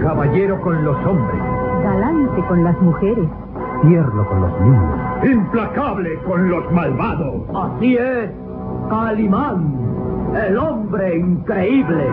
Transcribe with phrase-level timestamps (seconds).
[0.00, 1.40] Caballero con los hombres.
[1.82, 3.28] Galante con las mujeres.
[3.82, 5.24] Tierno con los niños.
[5.24, 7.42] Implacable con los malvados.
[7.52, 8.30] Así es,
[8.88, 9.74] Calimán,
[10.36, 12.06] el hombre increíble.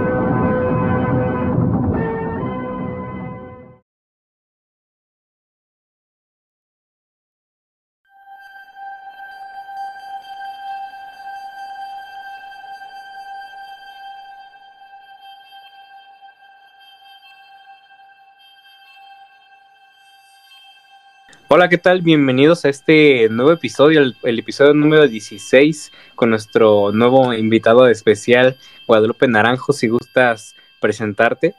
[21.53, 22.01] Hola, ¿qué tal?
[22.01, 28.55] Bienvenidos a este nuevo episodio, el, episodio número 16, con nuestro nuevo invitado especial,
[28.87, 31.53] Guadalupe Naranjo, si gustas presentarte.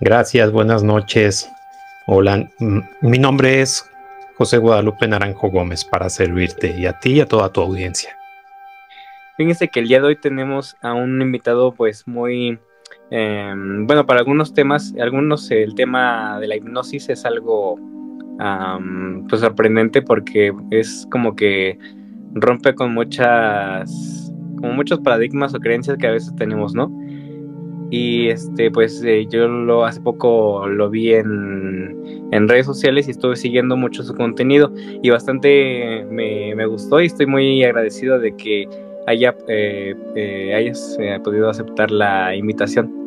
[0.00, 1.52] Gracias, buenas noches.
[2.06, 2.48] Hola,
[3.02, 3.90] mi nombre es
[4.38, 8.16] José Guadalupe Naranjo Gómez para servirte y a ti y a toda tu audiencia.
[9.36, 12.58] Fíjense que el día de hoy tenemos a un invitado pues muy,
[13.10, 17.78] em, bueno, para algunos temas, algunos el tema de la hipnosis es algo
[19.28, 21.78] pues sorprendente porque es como que
[22.34, 26.90] rompe con muchas, como muchos paradigmas o creencias que a veces tenemos, ¿no?
[27.90, 31.96] Y este, pues eh, yo lo hace poco lo vi en,
[32.32, 37.06] en, redes sociales y estuve siguiendo mucho su contenido y bastante me, me gustó y
[37.06, 38.68] estoy muy agradecido de que
[39.06, 43.05] haya, eh, eh, hayas podido aceptar la invitación.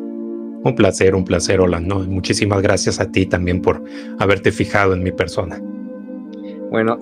[0.64, 2.00] Un placer, un placer, Hola, ¿no?
[2.00, 3.82] Muchísimas gracias a ti también por
[4.18, 5.62] haberte fijado en mi persona.
[6.70, 7.00] Bueno,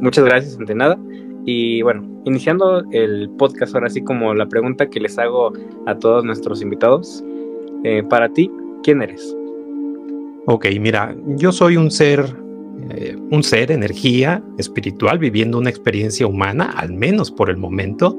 [0.00, 0.98] muchas gracias ante nada.
[1.44, 5.52] Y bueno, iniciando el podcast ahora sí como la pregunta que les hago
[5.86, 7.24] a todos nuestros invitados.
[7.84, 8.50] Eh, para ti,
[8.82, 9.36] ¿quién eres?
[10.46, 12.24] Ok, mira, yo soy un ser,
[12.90, 18.16] eh, un ser, energía espiritual, viviendo una experiencia humana, al menos por el momento.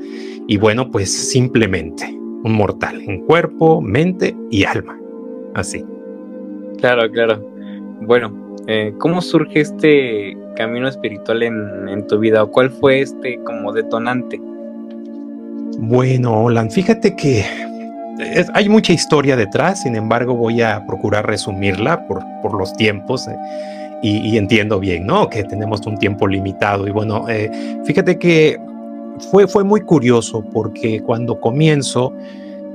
[0.48, 5.00] Y bueno, pues simplemente un mortal en cuerpo, mente y alma.
[5.54, 5.84] Así.
[6.80, 7.44] Claro, claro.
[8.02, 12.44] Bueno, eh, ¿cómo surge este camino espiritual en, tu vida?
[12.44, 14.40] ¿O cuál fue este como detonante?
[15.80, 17.46] Bueno, Olan, fíjate que
[18.54, 23.28] hay mucha historia detrás, sin embargo voy a procurar resumirla por, por los tiempos.
[23.28, 23.36] Eh,
[24.02, 25.30] y, entiendo bien, ¿no?
[25.30, 26.88] Que tenemos un tiempo limitado.
[26.88, 27.50] Y bueno, eh,
[27.86, 28.60] fíjate que
[29.32, 32.14] fue, fue muy curioso porque cuando comienzo,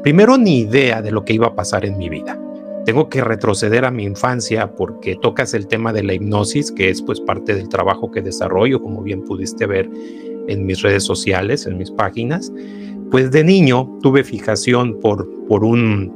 [0.03, 2.39] primero ni idea de lo que iba a pasar en mi vida.
[2.85, 7.01] Tengo que retroceder a mi infancia porque tocas el tema de la hipnosis, que es
[7.01, 9.89] pues parte del trabajo que desarrollo, como bien pudiste ver
[10.49, 12.53] en mis redes sociales, en mis páginas.
[13.13, 16.11] Pues de niño tuve fijación por, por un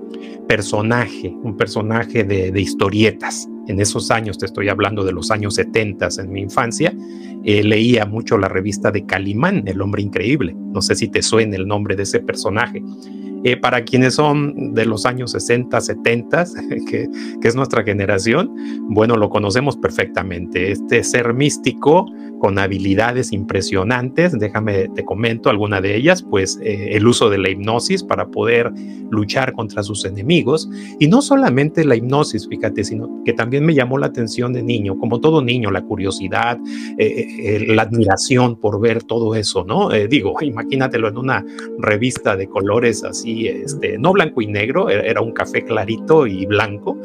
[0.49, 6.09] personaje, un personaje de, historietas en esos años, te estoy hablando de los años 70
[6.19, 6.97] en mi infancia,
[7.45, 10.57] eh, leía mucho la revista de Calimán, El hombre increíble.
[10.57, 12.83] No sé si te suena el nombre de ese personaje.
[13.45, 16.45] Eh, para quienes son de los años 60, 70,
[16.89, 17.09] que,
[17.43, 18.55] que, es nuestra generación,
[18.89, 20.73] bueno, lo conocemos perfectamente.
[20.73, 22.07] Este ser místico
[22.39, 27.51] con habilidades impresionantes, déjame te comento alguna de ellas, pues eh, el uso de la
[27.51, 28.73] hipnosis para poder
[29.11, 30.69] luchar contra sus enemigos.
[30.99, 34.99] Y no solamente la hipnosis, fíjate, sino que también me llamó la atención de niño,
[34.99, 36.59] como todo niño, la curiosidad,
[36.99, 39.91] eh, la admiración por ver todo eso, ¿no?
[40.09, 41.45] digo, imagínatelo en una
[41.79, 46.99] revista de colores así este, no blanco y negro, era un café clarito y blanco,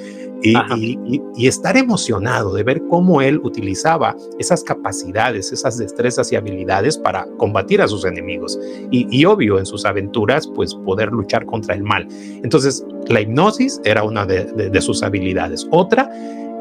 [0.44, 7.26] y, estar emocionado de ver cómo él utilizaba esas capacidades, esas destrezas y habilidades para
[7.38, 8.59] combatir a sus enemigos.
[8.90, 12.08] Y, obvio, en sus aventuras, pues poder luchar contra el mal.
[12.44, 15.68] Entonces, la hipnosis era una de, sus habilidades.
[15.72, 16.10] Otra,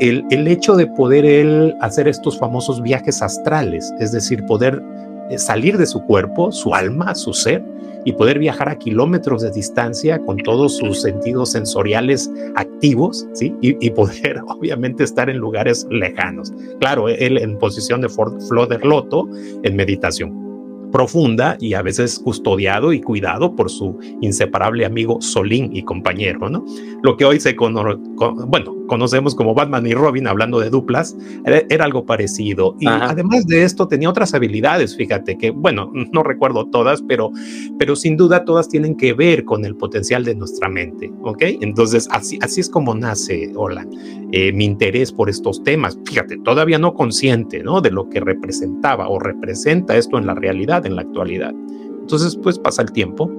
[0.01, 4.83] el, el hecho de poder él hacer estos famosos viajes astrales, es decir, poder
[5.31, 7.63] eh, salir de su cuerpo, su alma, su ser,
[8.05, 13.55] y poder viajar a kilómetros de distancia con todos sus sentidos sensoriales activos, ¿sí?
[13.61, 16.53] Y, poder obviamente estar en lugares lejanos.
[16.79, 19.29] Claro, él en posición de floder loto
[19.63, 20.50] en meditación
[20.91, 26.65] profunda y a veces custodiado y cuidado por su inseparable amigo Solín y compañero, ¿no?
[27.03, 32.05] Lo que hoy se bueno, conocemos como Batman y Robin, hablando de duplas, era, algo
[32.05, 32.75] parecido.
[32.81, 37.31] Y además de esto tenía otras habilidades, fíjate, que bueno, no recuerdo todas, pero,
[37.79, 41.43] pero sin duda todas tienen que ver con el potencial de nuestra mente, ¿ok?
[41.61, 43.87] Entonces, así, así es como nace, hola,
[44.33, 45.99] eh, mi interés por estos temas.
[46.05, 47.81] Fíjate, todavía no consciente, ¿no?
[47.81, 51.55] De lo que representaba o representa esto en la realidad en la actualidad.
[52.01, 53.31] Entonces, pues pasa el tiempo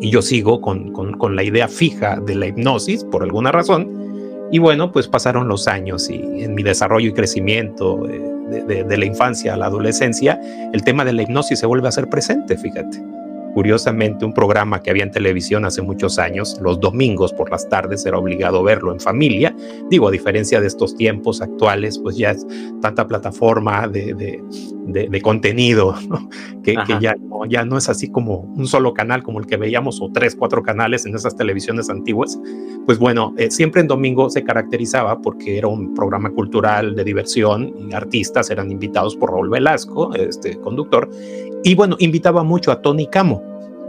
[0.00, 4.48] y yo sigo con, con, la idea fija de la hipnosis por alguna razón.
[4.52, 8.20] Y bueno, pues pasaron los años y en mi desarrollo y crecimiento eh,
[8.84, 10.40] de, la infancia a la adolescencia,
[10.72, 13.02] el tema de la hipnosis se vuelve a ser presente, fíjate.
[13.54, 18.06] Curiosamente, un programa que había en televisión hace muchos años, los domingos por las tardes
[18.06, 19.54] era obligado verlo en familia.
[19.88, 22.46] Digo, a diferencia de estos tiempos actuales, pues ya es
[22.80, 24.40] tanta plataforma de,
[24.92, 26.28] de, contenido, ¿no?
[26.62, 29.56] que, que, ya, no, ya no es así como un solo canal como el que
[29.56, 32.38] veíamos o tres, cuatro canales en esas televisiones antiguas.
[32.86, 37.74] Pues bueno, eh, siempre en domingo se caracterizaba porque era un programa cultural de diversión
[37.78, 41.08] y artistas eran invitados por Raúl Velasco, este conductor,
[41.62, 43.42] y bueno, invitaba mucho a Tony Camo.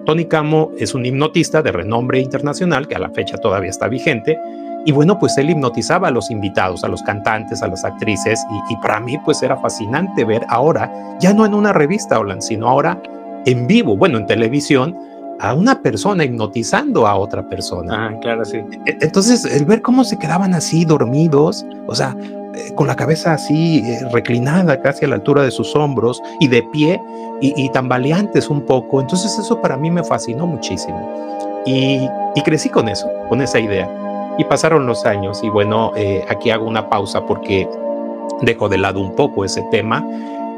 [0.06, 4.38] Tony Camo es un hipnotista de renombre internacional que a la fecha todavía está vigente.
[4.86, 8.44] Y bueno, pues él hipnotizaba a los invitados, a los cantantes, a las actrices.
[8.52, 12.42] Y, y para mí pues era fascinante ver ahora, ya no en una revista, Olan,
[12.42, 13.02] sino ahora
[13.46, 14.98] en vivo, bueno, en televisión,
[15.40, 18.08] a una persona hipnotizando a otra persona.
[18.08, 18.60] Ah, claro, sí.
[18.86, 22.16] Entonces, el ver cómo se quedaban así dormidos, o sea,
[22.54, 26.48] eh, con la cabeza así eh, reclinada casi a la altura de sus hombros y
[26.48, 27.02] de pie
[27.42, 29.02] y, y, tambaleantes un poco.
[29.02, 31.62] Entonces eso para mí me fascinó muchísimo.
[31.66, 33.90] Y, y crecí con eso, con esa idea.
[34.38, 37.68] Y pasaron los años y bueno, eh, aquí hago una pausa porque
[38.42, 40.06] dejo de lado un poco ese tema.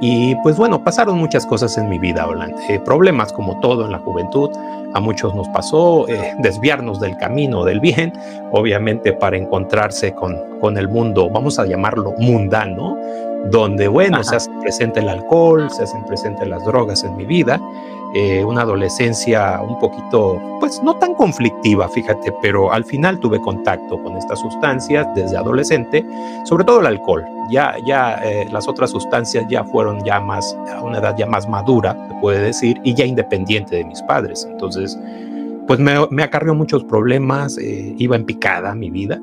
[0.02, 2.58] Y pues bueno, pasaron muchas cosas en mi vida, Holanda.
[2.68, 4.50] Eh, problemas como todo en la juventud.
[4.94, 8.14] A muchos nos pasó eh, desviarnos del camino del bien,
[8.52, 12.98] obviamente para encontrarse con, con el mundo, vamos a llamarlo mundano,
[13.50, 14.24] donde, bueno, Ajá.
[14.24, 17.60] se hace presente el alcohol, se hacen presente las drogas en mi vida,
[18.16, 24.02] eh, una adolescencia un poquito, pues no tan conflictiva, fíjate, pero al final tuve contacto
[24.04, 26.06] con estas sustancias desde adolescente,
[26.46, 27.26] sobre todo el alcohol.
[27.50, 31.50] Ya, ya eh, las otras sustancias ya fueron ya más, a una edad ya más
[31.50, 34.48] madura, se puede decir, y ya independiente de mis padres.
[34.48, 34.96] Entonces,
[35.66, 39.20] pues me, me acarrió muchos problemas, eh, iba en picada mi vida.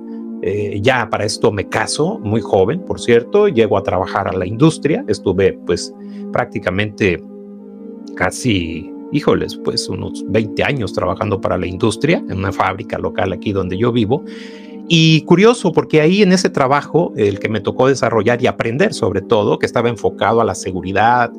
[0.80, 5.04] Ya para esto me caso, muy joven, por cierto, llego a trabajar a la industria,
[5.06, 5.94] estuve pues
[6.32, 7.22] prácticamente
[8.16, 13.52] casi, híjoles, pues unos 20 años trabajando para la industria en una fábrica local aquí
[13.52, 14.24] donde yo vivo.
[14.88, 19.22] Y curioso, porque ahí en ese trabajo, el que me tocó desarrollar y aprender sobre
[19.22, 21.30] todo, que estaba enfocado a la seguridad,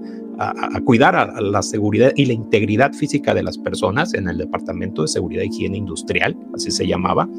[0.42, 5.02] a, cuidar a, la seguridad y la integridad física de las personas en el Departamento
[5.04, 7.30] de Seguridad e Higiene Industrial, así se llamaba,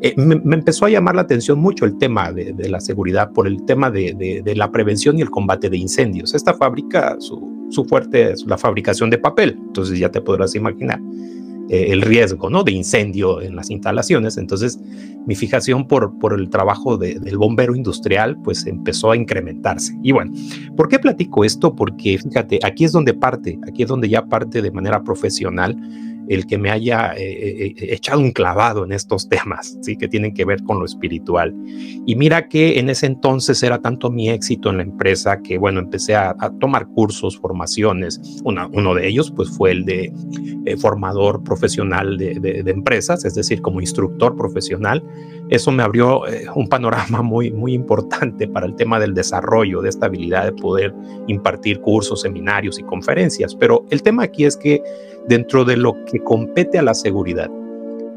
[0.00, 3.64] eh, me, empezó a llamar la atención mucho el tema de, la seguridad por el
[3.64, 6.34] tema de, de, la prevención y el combate de incendios.
[6.34, 11.00] Esta fábrica, su, su fuerte es la fabricación de papel, entonces ya te podrás imaginar
[11.70, 12.62] eh, el riesgo ¿no?
[12.62, 14.36] de incendio en las instalaciones.
[14.36, 14.78] Entonces,
[15.26, 19.98] mi fijación por, por el trabajo de, del bombero industrial pues empezó a incrementarse.
[20.02, 20.32] Y bueno,
[20.76, 21.74] ¿por qué platico esto?
[21.74, 25.74] Porque fíjate, aquí es donde parte, aquí es donde ya parte de manera profesional
[26.28, 29.96] el que me haya eh, eh, echado un clavado en estos temas, ¿sí?
[29.96, 31.54] que tienen que ver con lo espiritual.
[32.06, 35.80] Y mira que en ese entonces era tanto mi éxito en la empresa que, bueno,
[35.80, 38.20] empecé a, tomar cursos, formaciones.
[38.44, 40.12] Uno de ellos, pues, fue el de
[40.66, 45.04] eh, formador profesional de, empresas, es decir, como instructor profesional.
[45.50, 49.90] Eso me abrió eh, un panorama muy, muy importante para el tema del desarrollo, de
[49.90, 50.94] esta habilidad de poder
[51.26, 53.54] impartir cursos, seminarios y conferencias.
[53.54, 54.82] Pero el tema aquí es que
[55.28, 57.50] dentro de lo que compete a la seguridad,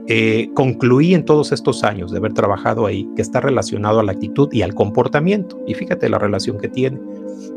[0.09, 4.13] eh, concluí en todos estos años de haber trabajado ahí que está relacionado a la
[4.13, 5.59] actitud y al comportamiento.
[5.67, 6.97] Y fíjate la relación que tiene.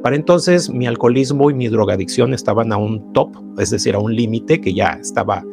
[0.03, 4.17] Para entonces mi alcoholismo y mi drogadicción estaban a un top, es decir, a un
[4.17, 5.45] límite que ya estaba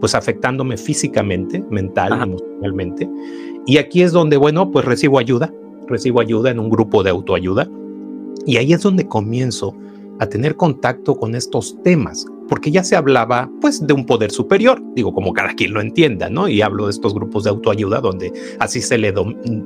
[0.00, 2.24] pues afectándome físicamente, mental, Ajá.
[2.24, 3.08] emocionalmente.
[3.66, 5.52] Y aquí es donde, bueno, pues recibo ayuda,
[5.88, 7.68] recibo ayuda en un grupo de autoayuda.
[8.46, 9.74] Y ahí es donde comienzo
[10.18, 14.82] a tener contacto con estos temas, porque ya se hablaba pues de un poder superior,
[14.94, 16.48] digo como cada quien lo entienda, ¿no?
[16.48, 19.12] Y hablo de estos grupos de autoayuda donde así se le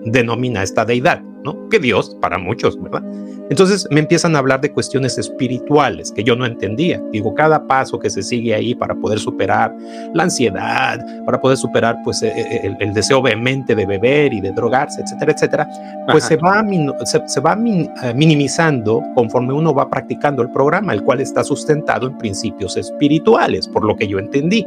[0.05, 1.69] denomina esta deidad, ¿no?
[1.69, 3.03] Que Dios para muchos, ¿verdad?
[3.51, 7.03] Entonces me empiezan a hablar de cuestiones espirituales que yo no entendía.
[7.11, 9.75] Digo, cada paso que se sigue ahí para poder superar
[10.15, 14.53] la ansiedad, para poder superar pues el, el, el deseo vehemente de beber y de
[14.53, 15.69] drogarse, etcétera, etcétera,
[16.11, 16.65] pues se va,
[17.05, 21.43] se, se va min, uh, minimizando conforme uno va practicando el programa, el cual está
[21.43, 24.67] sustentado en principios espirituales, por lo que yo entendí.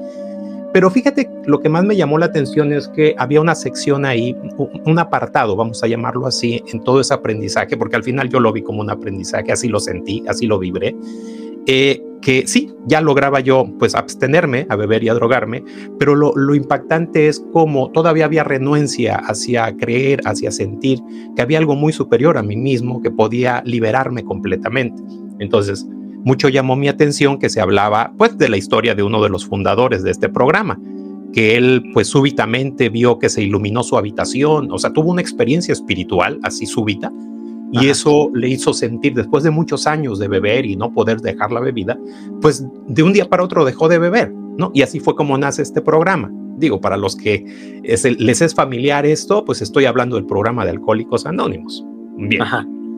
[0.73, 4.35] Pero fíjate, lo que más me llamó la atención es que había una sección ahí,
[4.85, 8.51] un apartado, vamos a llamarlo así, en todo ese aprendizaje, porque al final yo lo
[8.51, 10.95] vi como un aprendizaje, así lo sentí, así lo vibré,
[11.67, 15.63] eh, que sí, ya lograba yo pues abstenerme a beber y a drogarme,
[15.99, 20.99] pero lo, impactante es como todavía había renuencia hacia creer, hacia sentir
[21.35, 25.03] que había algo muy superior a mí mismo que podía liberarme completamente.
[25.39, 25.85] Entonces,
[26.23, 29.45] mucho llamó mi atención que se hablaba pues de la historia de uno de los
[29.45, 30.79] fundadores de este programa,
[31.33, 35.73] que él pues súbitamente vio que se iluminó su habitación, o sea, tuvo una experiencia
[35.73, 37.11] espiritual así súbita
[37.73, 41.51] y eso le hizo sentir, después de muchos años de beber y no poder dejar
[41.51, 41.97] la bebida,
[42.39, 44.69] pues de un día para otro dejó de beber, ¿no?
[44.75, 46.31] Y así fue como nace este programa.
[46.57, 47.43] Digo, para los que
[47.83, 51.83] les es familiar esto, pues estoy hablando del programa de Alcohólicos Anónimos.
[52.15, 52.43] Bien.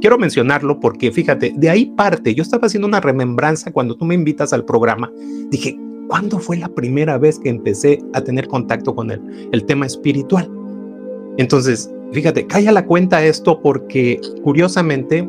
[0.02, 4.16] Quiero mencionarlo porque fíjate, de ahí parte, yo estaba haciendo una remembranza cuando tú me
[4.16, 5.12] invitas al programa,
[5.50, 9.86] dije, ¿cuándo fue la primera vez que empecé a tener contacto con el, el tema
[9.86, 10.50] espiritual?
[11.38, 15.28] Entonces, fíjate, calla la cuenta esto porque curiosamente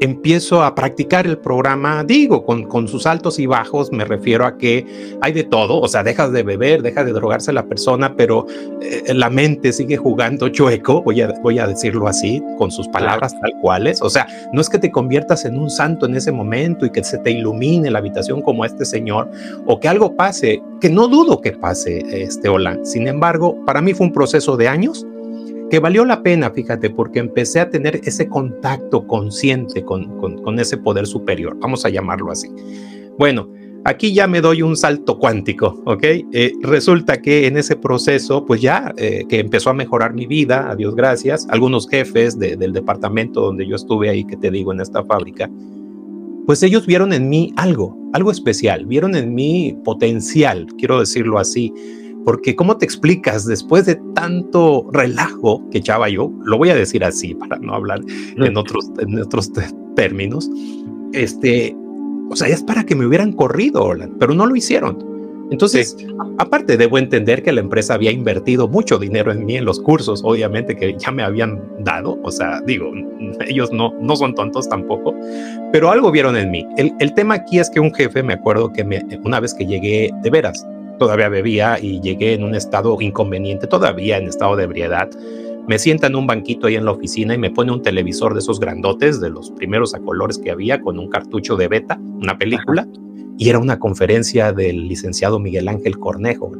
[0.00, 4.56] empiezo a practicar el programa, digo, con, con, sus altos y bajos, me refiero a
[4.56, 4.86] que
[5.20, 8.46] hay de todo, o sea, dejas de beber, deja de drogarse la persona, pero
[8.80, 13.38] eh, la mente sigue jugando chueco, voy a, voy a decirlo así, con sus palabras
[13.40, 16.86] tal cuales, o sea, no es que te conviertas en un santo en ese momento
[16.86, 19.30] y que se te ilumine la habitación como este señor,
[19.66, 23.94] o que algo pase, que no dudo que pase, este Olan, sin embargo, para mí
[23.94, 25.06] fue un proceso de años,
[25.70, 30.78] que valió la pena, fíjate, porque empecé a tener ese contacto consciente con, con, ese
[30.78, 32.48] poder superior, vamos a llamarlo así.
[33.18, 33.48] Bueno,
[33.84, 36.02] aquí ya me doy un salto cuántico, ¿ok?
[36.04, 40.70] Eh, resulta que en ese proceso, pues ya eh, que empezó a mejorar mi vida,
[40.70, 44.80] a Dios gracias, algunos jefes del departamento donde yo estuve ahí, que te digo, en
[44.80, 45.50] esta fábrica,
[46.46, 51.74] pues ellos vieron en mí algo, algo especial, vieron en mí potencial, quiero decirlo así
[52.24, 56.32] porque ¿cómo te explicas después de tanto relajo que echaba yo?
[56.44, 58.00] Lo voy a decir así para no hablar
[58.36, 59.50] en otros, en otros
[59.94, 60.50] términos.
[61.12, 61.76] Este,
[62.30, 65.08] o sea, es para que me hubieran corrido, pero no lo hicieron.
[65.50, 65.96] Entonces,
[66.36, 70.20] aparte debo entender que la empresa había invertido mucho dinero en mí en los cursos,
[70.22, 72.92] obviamente que ya me habían dado, o sea, digo,
[73.46, 75.14] ellos no, no son tontos tampoco,
[75.72, 76.66] pero algo vieron en mí.
[76.76, 79.64] El, el tema aquí es que un jefe, me acuerdo que me, una vez que
[79.64, 80.66] llegué, de veras,
[80.98, 85.08] todavía bebía y llegué en un estado inconveniente, todavía en estado de ebriedad.
[85.66, 88.40] Me sienta en un banquito ahí en la oficina y me pone un televisor de
[88.40, 92.38] esos grandotes, de los primeros a colores que había, con un cartucho de beta, una
[92.38, 92.86] película,
[93.36, 96.52] y era una conferencia del licenciado Miguel Ángel Cornejo.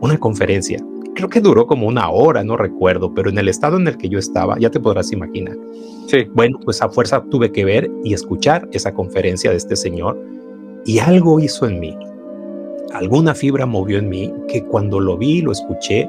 [0.00, 0.82] Una conferencia.
[1.14, 4.08] Creo que duró como una hora, no recuerdo, pero en el estado en el que
[4.08, 5.56] yo estaba, ya te podrás imaginar.
[6.06, 6.24] Sí.
[6.34, 10.18] Bueno, pues a fuerza tuve que ver y escuchar esa conferencia de este señor
[10.86, 11.94] y algo hizo en mí
[12.92, 16.08] alguna fibra movió en mí que cuando lo vi, lo escuché,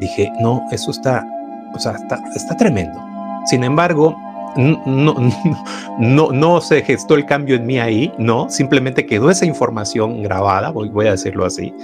[0.00, 1.26] dije, no, eso está,
[1.74, 1.96] o sea,
[2.34, 2.98] está, tremendo.
[3.46, 4.16] Sin embargo,
[4.56, 5.14] no,
[5.98, 10.70] no, no, se gestó el cambio en mí ahí, no, simplemente quedó esa información grabada,
[10.70, 11.74] voy, voy a decirlo así,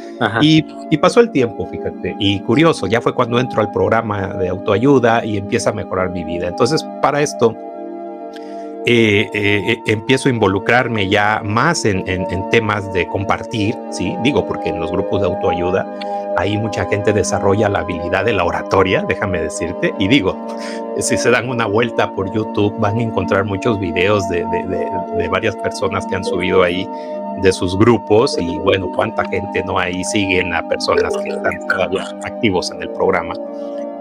[0.40, 4.48] y, y, pasó el tiempo, fíjate, y curioso, ya fue cuando entro al programa de
[4.48, 6.48] autoayuda y empieza a mejorar mi vida.
[6.48, 7.54] Entonces, para esto,
[8.84, 12.04] eh, eh, empiezo a involucrarme ya más en,
[12.50, 14.16] temas de compartir, ¿sí?
[14.22, 15.86] Digo, porque en los grupos de autoayuda
[16.36, 20.34] ahí mucha gente desarrolla la habilidad de la oratoria, déjame decirte, y digo,
[20.98, 25.54] si se dan una vuelta por YouTube van a encontrar muchos videos de, de varias
[25.56, 26.88] personas que han subido ahí
[27.42, 32.04] de sus grupos y bueno, cuánta gente no ahí siguen a personas que están todavía
[32.24, 33.34] activos en el programa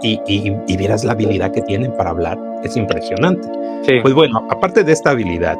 [0.02, 3.48] y, y, vieras la habilidad que tienen para hablar, es impresionante.
[4.02, 5.56] Pues bueno, aparte de esta habilidad,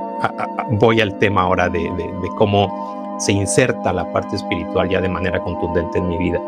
[0.72, 5.40] voy al tema ahora de, de, cómo se inserta la parte espiritual ya de manera
[5.40, 6.40] contundente en mi vida.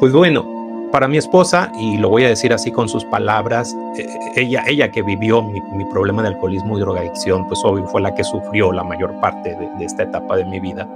[0.00, 0.44] Pues bueno,
[0.92, 4.90] para mi esposa, y lo voy a decir así con sus palabras, eh, ella, ella
[4.90, 8.72] que vivió mi, mi, problema de alcoholismo y drogadicción, pues obvio fue la que sufrió
[8.72, 10.88] la mayor parte de, de esta etapa de mi vida.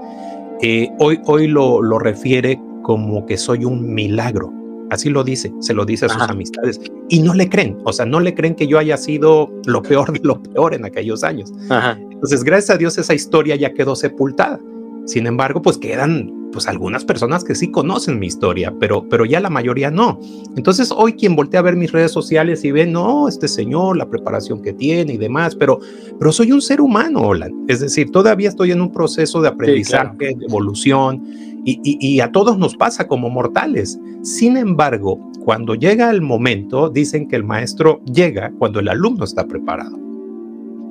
[0.62, 4.60] Eh, hoy hoy lo, lo refiere como que soy un milagro
[4.90, 6.80] Así lo dice, se lo dice a sus amistades.
[7.09, 10.12] Y no le creen, o sea, no le creen que yo haya sido lo peor
[10.12, 11.52] de lo peor en aquellos años.
[12.00, 14.61] Entonces, gracias a Dios esa historia ya quedó sepultada.
[15.06, 19.40] Sin embargo, pues quedan pues algunas personas que sí conocen mi historia, pero, pero ya
[19.40, 20.18] la mayoría no.
[20.56, 24.09] Entonces hoy quien voltea a ver mis redes sociales y ve, no, este señor, la
[24.09, 25.80] preparación que tiene y demás, pero,
[26.18, 27.49] pero soy un ser humano, hola.
[27.68, 31.23] Es decir, todavía estoy en un proceso de aprendizaje, de evolución,
[31.64, 33.99] y, a todos nos pasa como mortales.
[34.23, 39.47] Sin embargo, cuando llega el momento, dicen que el maestro llega cuando el alumno está
[39.47, 39.99] preparado.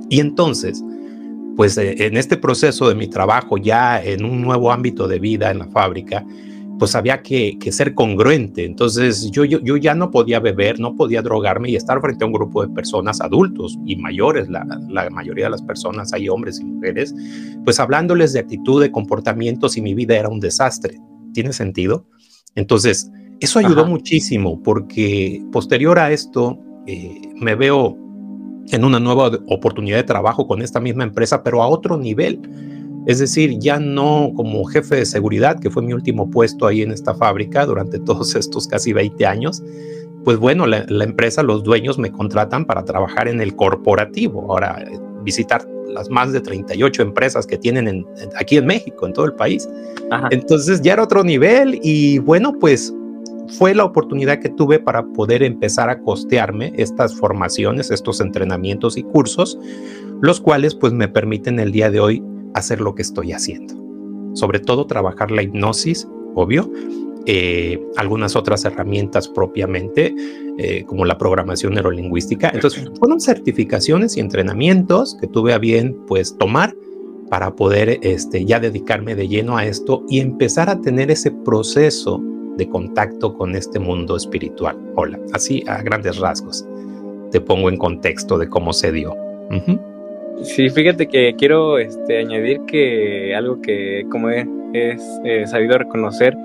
[0.09, 0.83] Y entonces,
[1.55, 5.51] pues eh, en este proceso de mi trabajo ya en un nuevo ámbito de vida
[5.51, 6.25] en la fábrica,
[6.79, 8.65] pues había que, ser congruente.
[8.65, 12.27] Entonces yo, yo, yo, ya no podía beber, no podía drogarme y estar frente a
[12.27, 16.59] un grupo de personas adultos y mayores, la, la mayoría de las personas, hay hombres
[16.59, 17.13] y mujeres,
[17.65, 20.97] pues hablándoles de actitud, de comportamientos y mi vida era un desastre.
[21.33, 22.07] ¿Tiene sentido?
[22.55, 26.57] Entonces, eso ayudó muchísimo porque posterior a esto
[26.87, 27.97] eh, me veo
[28.71, 32.39] en una nueva oportunidad de trabajo con esta misma empresa, pero a otro nivel
[33.05, 36.91] es decir, ya no como jefe de seguridad, que fue mi último puesto ahí en
[36.91, 39.63] esta fábrica durante todos estos casi 20 años,
[40.23, 44.51] pues bueno, la, la, empresa, los dueños me contratan para trabajar en el corporativo.
[44.51, 44.85] Ahora,
[45.23, 48.05] visitar las más de 38 empresas que tienen en,
[48.39, 49.67] aquí en México, en todo el país.
[50.11, 50.27] Ajá.
[50.31, 52.93] Entonces ya era otro nivel y bueno, pues
[53.57, 59.03] fue la oportunidad que tuve para poder empezar a costearme estas formaciones, estos entrenamientos y
[59.03, 59.57] cursos,
[60.21, 63.75] los cuales pues me permiten el día de hoy hacer lo que estoy haciendo.
[64.33, 66.71] Sobre todo trabajar la hipnosis, obvio,
[67.25, 70.15] eh, algunas otras herramientas propiamente,
[70.57, 72.49] eh, como la programación neurolingüística.
[72.53, 76.75] Entonces, fueron certificaciones y entrenamientos que tuve a bien pues tomar
[77.29, 82.21] para poder este, ya dedicarme de lleno a esto y empezar a tener ese proceso
[82.57, 84.77] de contacto con este mundo espiritual.
[84.95, 86.65] Hola, así a grandes rasgos.
[87.31, 89.13] Te pongo en contexto de cómo se dio.
[89.13, 89.98] Uh -huh.
[90.41, 96.35] Sí, fíjate que quiero este, añadir que algo que como he, es eh, sabido reconocer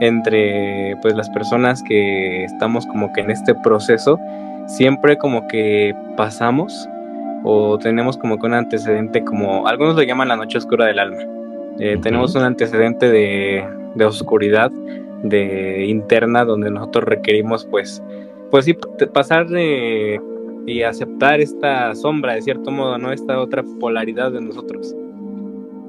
[0.00, 4.18] entre pues las personas que estamos como que en este proceso,
[4.66, 6.88] siempre como que pasamos
[7.42, 11.22] o tenemos como que un antecedente como, algunos lo llaman la noche oscura del alma.
[11.78, 12.02] Eh, uh -huh.
[12.02, 13.64] Tenemos un antecedente de,
[13.94, 14.70] de oscuridad,
[15.22, 18.02] de interna, donde nosotros requerimos pues,
[18.50, 18.74] pues sí,
[19.12, 20.20] pasar de
[20.66, 23.12] y aceptar esta sombra de cierto modo, ¿no?
[23.12, 24.94] Esta otra polaridad de nosotros.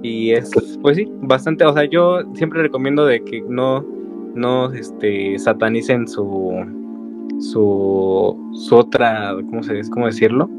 [0.04, 0.52] Y es,
[0.82, 3.86] pues sí, bastante, o sea, yo siempre recomiendo de que no,
[4.34, 6.66] no, este, satanicen su,
[7.40, 10.50] su, su otra, ¿cómo se cómo decirlo?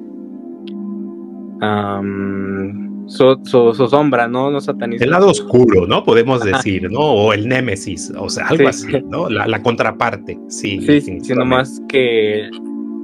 [1.60, 4.50] Um, su, su, su, sombra, ¿no?
[4.50, 5.06] No satanicen.
[5.06, 6.04] El lado oscuro, ¿no?
[6.04, 7.00] Podemos decir, ¿no?
[7.00, 8.86] O el némesis, o sea, algo sí.
[8.88, 9.28] así, ¿no?
[9.28, 10.80] La, la, contraparte, sí.
[10.80, 12.48] Sí, sino más que,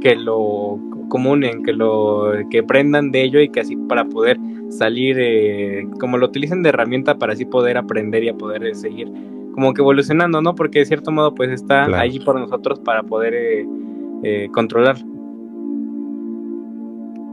[0.00, 4.38] que lo comunen, que lo que aprendan de ello y que así para poder
[4.70, 8.74] salir, eh, como lo utilicen de herramienta para así poder aprender y a poder eh,
[8.74, 9.08] seguir
[9.58, 10.54] como que evolucionando, ¿no?
[10.54, 12.00] Porque de cierto modo pues está claro.
[12.00, 13.66] allí por nosotros para poder eh,
[14.22, 14.96] eh, controlar.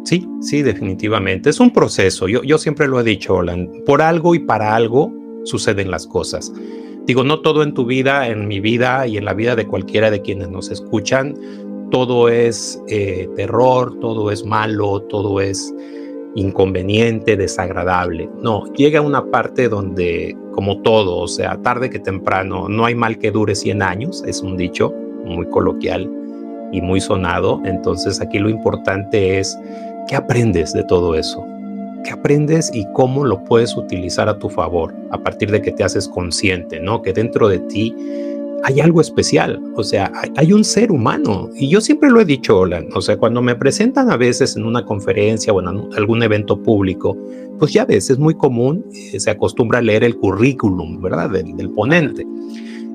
[0.05, 1.51] Sí, sí, definitivamente.
[1.51, 2.27] Es un proceso.
[2.27, 5.13] Yo, yo siempre lo he dicho, Olan, por algo y para algo
[5.44, 6.51] suceden las cosas.
[7.05, 10.09] Digo, no todo en tu vida, en mi vida y en la vida de cualquiera
[10.09, 11.35] de quienes nos escuchan,
[11.96, 15.74] todo es eh, terror, todo es malo, todo es
[16.36, 18.29] inconveniente, desagradable.
[18.42, 23.18] No, llega una parte donde, como todo, o sea, tarde que temprano, no hay mal
[23.18, 26.12] que dure 100 años, es un dicho muy coloquial
[26.74, 27.62] y muy sonado.
[27.64, 29.58] Entonces aquí lo importante es
[30.10, 31.48] qué aprendes de todo eso,
[32.03, 35.86] qué aprendes y cómo lo puedes utilizar a tu favor a partir de que te
[35.86, 37.01] haces consciente, ¿no?
[37.01, 37.96] Que dentro de ti
[38.66, 41.51] hay algo especial, o sea, hay, un ser humano.
[41.56, 44.66] Y yo siempre lo he dicho, Olan, o sea, cuando me presentan a veces en
[44.66, 47.16] una conferencia o en algún evento público,
[47.60, 51.30] pues ya ves, es muy común, eh, se acostumbra a leer el currículum, ¿verdad?
[51.30, 52.25] Del ponente.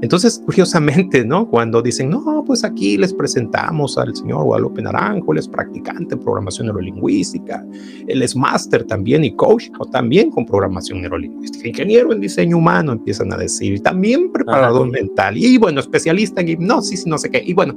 [0.02, 1.48] Entonces, curiosamente, ¿no?
[1.48, 6.20] Cuando dicen, no, pues aquí les presentamos al señor Guadalupe Naranjo, él es practicante en
[6.20, 7.64] programación neurolingüística,
[8.06, 12.92] él es máster también y coach, o también con programación neurolingüística, ingeniero en diseño humano,
[12.92, 14.92] empiezan a decir, también preparador Ajá.
[14.92, 17.76] mental, y bueno, especialista en hipnosis y no sé qué, y bueno,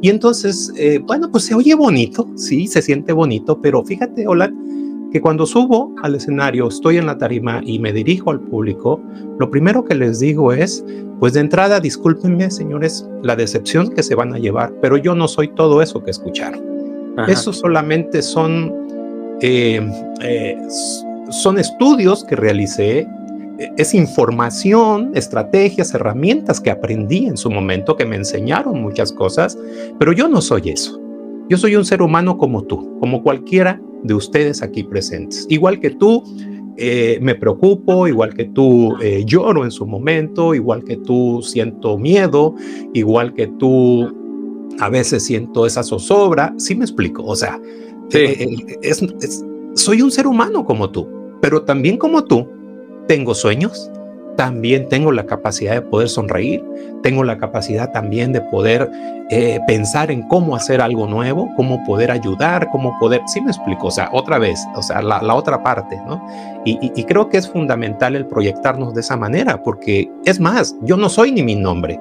[0.00, 4.52] y entonces, eh, bueno, pues se oye bonito, sí, se siente bonito, pero fíjate, hola,
[5.14, 9.00] que cuando subo al escenario, estoy en la tarima y me dirijo al público,
[9.38, 10.84] lo primero que les digo es,
[11.20, 15.28] pues de entrada, discúlpenme, señores, la decepción que se van a llevar, pero yo no
[15.28, 16.60] soy todo eso que escucharon.
[17.16, 17.30] Ajá.
[17.30, 18.74] Eso solamente son,
[19.40, 19.88] eh,
[20.20, 20.58] eh,
[21.30, 23.06] son estudios que realicé,
[23.76, 29.56] es información, estrategias, herramientas que aprendí en su momento, que me enseñaron muchas cosas,
[29.96, 31.03] pero yo no soy eso.
[31.48, 35.46] Yo soy un ser humano como tú, como cualquiera de ustedes aquí presentes.
[35.48, 36.22] Igual que tú,
[36.76, 41.98] eh, me preocupo, igual que tú eh, lloro en su momento, igual que tú siento
[41.98, 42.54] miedo,
[42.94, 44.12] igual que tú
[44.80, 46.54] a veces siento esa zozobra.
[46.56, 47.60] Sí me explico, o sea,
[48.08, 48.18] sí.
[48.18, 51.08] eh, es, es, soy un ser humano como tú,
[51.40, 52.48] pero también como tú,
[53.06, 53.90] tengo sueños,
[54.36, 56.64] también tengo la capacidad de poder sonreír,
[57.02, 58.90] tengo la capacidad también de poder
[59.30, 63.88] eh, pensar en cómo hacer algo nuevo, cómo poder ayudar, cómo poder, sí me explico,
[63.88, 66.24] o sea, otra vez, o sea, la, la otra parte, ¿no?
[66.64, 70.76] Y, y, y, creo que es fundamental el proyectarnos de esa manera, porque es más,
[70.82, 72.00] yo no soy ni mi nombre,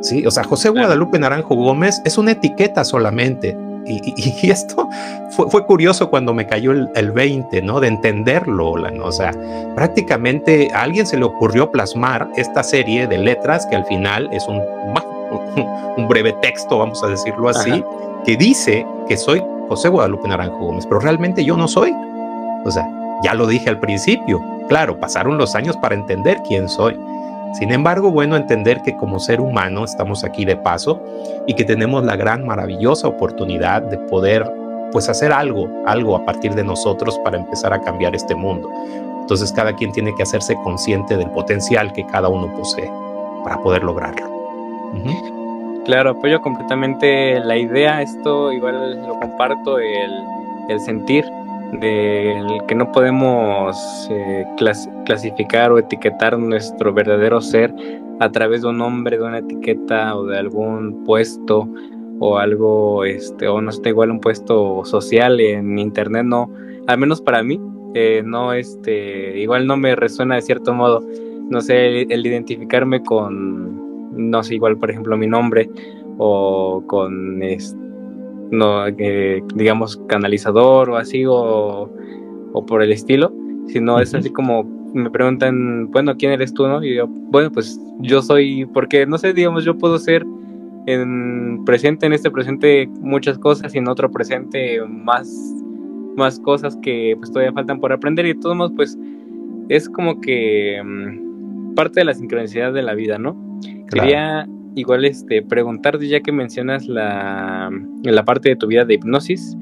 [0.00, 0.26] ¿sí?
[0.26, 4.88] O sea, José Guadalupe Naranjo Gómez es una etiqueta solamente, y, y, y, esto
[5.30, 7.80] fue, fue, curioso cuando me cayó el, el 20, ¿no?
[7.80, 9.04] De entenderlo, ¿no?
[9.04, 9.32] O sea,
[9.74, 14.46] prácticamente a alguien se le ocurrió plasmar esta serie de letras que al final es
[14.46, 14.60] un,
[15.96, 17.84] un breve texto, vamos a decirlo así, Ajá.
[18.24, 21.92] que dice que soy José Guadalupe Naranjo Gómez, pero realmente yo no soy.
[22.64, 22.86] O sea,
[23.22, 26.98] ya lo dije al principio, claro, pasaron los años para entender quién soy.
[27.52, 31.02] Sin embargo, bueno, entender que como ser humano estamos aquí de paso
[31.46, 34.50] y que tenemos la gran maravillosa oportunidad de poder
[34.90, 38.70] pues hacer algo, algo a partir de nosotros para empezar a cambiar este mundo.
[39.20, 42.90] Entonces cada quien tiene que hacerse consciente del potencial que cada uno posee
[43.44, 44.30] para poder lograrlo.
[45.84, 50.24] Claro, apoyo completamente la idea, esto igual lo comparto, el,
[50.68, 51.24] el sentir
[51.72, 54.44] de que no podemos eh,
[55.06, 57.74] clasificar o etiquetar nuestro verdadero ser
[58.20, 61.68] a través de un nombre, de una etiqueta o de algún puesto
[62.20, 66.52] o algo, este, o no está igual un puesto social en internet, no,
[66.86, 67.60] al menos para mí,
[67.94, 71.00] eh, no, este, igual no me resuena de cierto modo,
[71.50, 75.68] no sé, el, identificarme con, no sé, igual por ejemplo mi nombre
[76.18, 77.91] o con, este,
[78.52, 81.90] no, eh, digamos, canalizador o así, o,
[82.52, 83.32] o por el estilo,
[83.66, 86.84] sino es así como me preguntan, bueno, ¿quién eres tú, no?
[86.84, 90.24] Y yo, bueno, pues yo soy, porque no sé, digamos, yo puedo ser
[90.86, 95.28] en presente, en este presente, muchas cosas y en otro presente más,
[96.16, 98.98] más cosas que pues todavía faltan por aprender y de todos modos, pues
[99.68, 103.36] es como que mm, parte de la sincronicidad de la vida, ¿no?
[104.74, 107.70] Igual este, preguntarte, ya que mencionas la,
[108.02, 109.56] la parte de tu vida de hipnosis,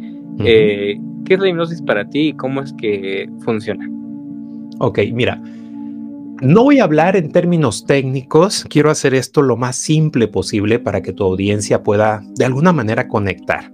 [0.44, 3.88] eh, ¿qué es la hipnosis para ti y cómo es que funciona?
[4.78, 5.40] Ok, mira,
[6.40, 11.02] no voy a hablar en términos técnicos, quiero hacer esto lo más simple posible para
[11.02, 13.70] que tu audiencia pueda de alguna manera conectar.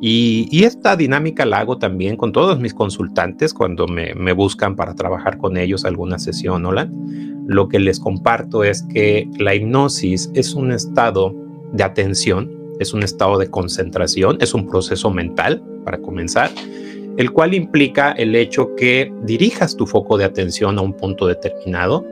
[0.00, 4.94] Y, esta dinámica la hago también con todos mis consultantes cuando me, me buscan para
[4.94, 6.88] trabajar con ellos alguna sesión, ¿hola?
[7.48, 11.34] lo que les comparto es que la hipnosis es un estado
[11.72, 16.50] de atención, es un estado de concentración, es un proceso mental, para comenzar,
[17.16, 22.04] el cual implica el hecho que dirijas tu foco de atención a un punto determinado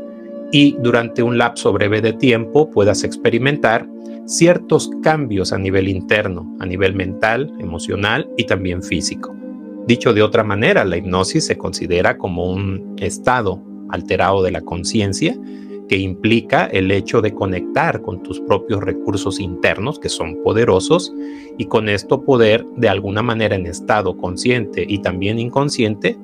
[0.52, 3.86] y durante un lapso breve de tiempo puedas experimentar
[4.26, 9.34] ciertos cambios a nivel interno, a nivel mental, emocional y también físico.
[9.86, 15.38] Dicho de otra manera, la hipnosis se considera como un estado alterado de la conciencia,
[15.88, 21.14] que implica el hecho de conectar con tus propios recursos internos, que son poderosos,
[21.56, 26.18] y con esto poder, de alguna manera en estado consciente y también inconsciente,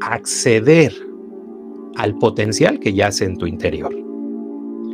[0.00, 0.92] acceder
[1.96, 4.07] al potencial que yace en tu interior.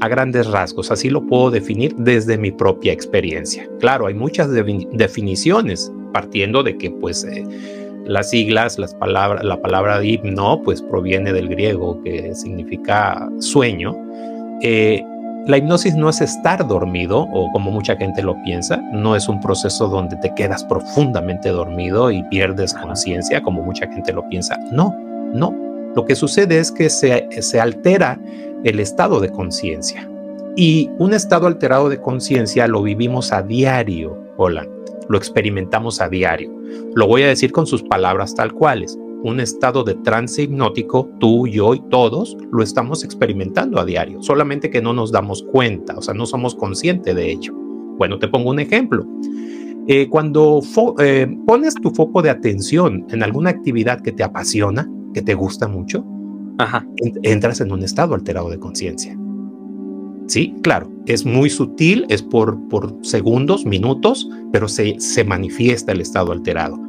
[0.00, 3.68] A grandes rasgos, así lo puedo definir desde mi propia experiencia.
[3.80, 7.24] Claro, hay muchas definiciones, partiendo de que pues...
[7.24, 7.44] Eh,
[8.06, 13.96] las siglas, las palabras, la palabra hipno, pues proviene del griego que significa sueño.
[14.60, 15.02] Eh,
[15.46, 19.40] la hipnosis no es estar dormido, o como mucha gente lo piensa, no es un
[19.40, 24.58] proceso donde te quedas profundamente dormido y pierdes conciencia, como mucha gente lo piensa.
[24.72, 24.94] No,
[25.34, 25.54] no.
[25.94, 28.18] Lo que sucede es que se, se altera
[28.64, 30.10] el estado de conciencia.
[30.56, 34.66] Y un estado alterado de conciencia lo vivimos a diario, Hola
[35.08, 36.50] lo experimentamos a diario.
[36.94, 38.98] Lo voy a decir con sus palabras tal cuales.
[39.22, 44.68] Un estado de trance hipnótico, tú, yo y todos lo estamos experimentando a diario, solamente
[44.68, 47.54] que no nos damos cuenta, o sea, no somos conscientes de ello.
[47.96, 49.06] Bueno, te pongo un ejemplo.
[49.86, 50.60] Eh, cuando
[50.98, 55.68] eh, pones tu foco de atención en alguna actividad que te apasiona, que te gusta
[55.68, 56.04] mucho,
[57.22, 59.16] entras en un estado alterado de conciencia.
[60.26, 66.00] Sí, claro, es muy sutil, es por, por segundos, minutos, pero se, se manifiesta el
[66.00, 66.80] estado alterado.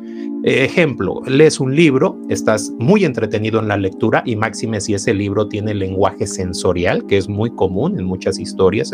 [0.48, 5.48] Ejemplo, lees un libro, estás muy entretenido en la lectura y máxime si ese libro
[5.48, 8.92] tiene lenguaje sensorial, que es muy común en muchas historias,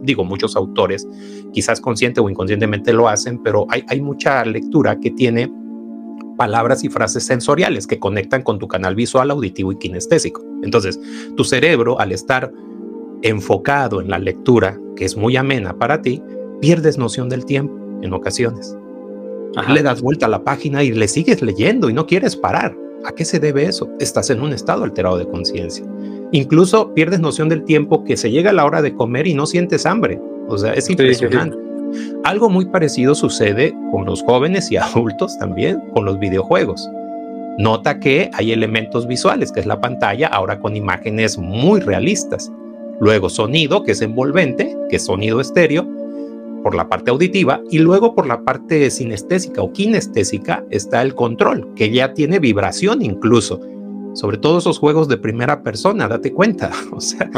[0.00, 1.06] digo, muchos autores,
[1.52, 5.52] quizás consciente o inconscientemente lo hacen, pero hay, hay mucha lectura que tiene
[6.42, 10.44] palabras y frases sensoriales que conectan con tu canal visual, auditivo y kinestésico.
[10.64, 10.98] Entonces,
[11.36, 12.52] tu cerebro, al estar
[13.22, 16.20] enfocado en la lectura, que es muy amena para ti,
[16.60, 18.76] pierdes noción del tiempo en ocasiones.
[19.68, 22.76] Le das vuelta a la página y le sigues leyendo y no quieres parar.
[23.04, 23.88] ¿A qué se debe eso?
[24.00, 25.86] Estás en un estado alterado de conciencia.
[26.32, 29.46] Incluso pierdes noción del tiempo que se llega a la hora de comer y no
[29.46, 30.20] sientes hambre.
[30.48, 31.56] O sea, es impresionante.
[32.24, 36.90] Algo muy parecido sucede con los jóvenes y adultos también, con los videojuegos.
[37.58, 42.50] Nota que hay elementos visuales, que es la pantalla, ahora con imágenes muy realistas.
[43.00, 45.86] Luego sonido, que es envolvente, que es sonido estéreo,
[46.62, 51.74] por la parte auditiva, y luego por la parte sinestésica o kinestésica está el control,
[51.74, 53.60] que ya tiene vibración incluso.
[54.14, 56.70] Sobre todo esos juegos de primera persona, date cuenta.
[56.92, 57.30] O sea,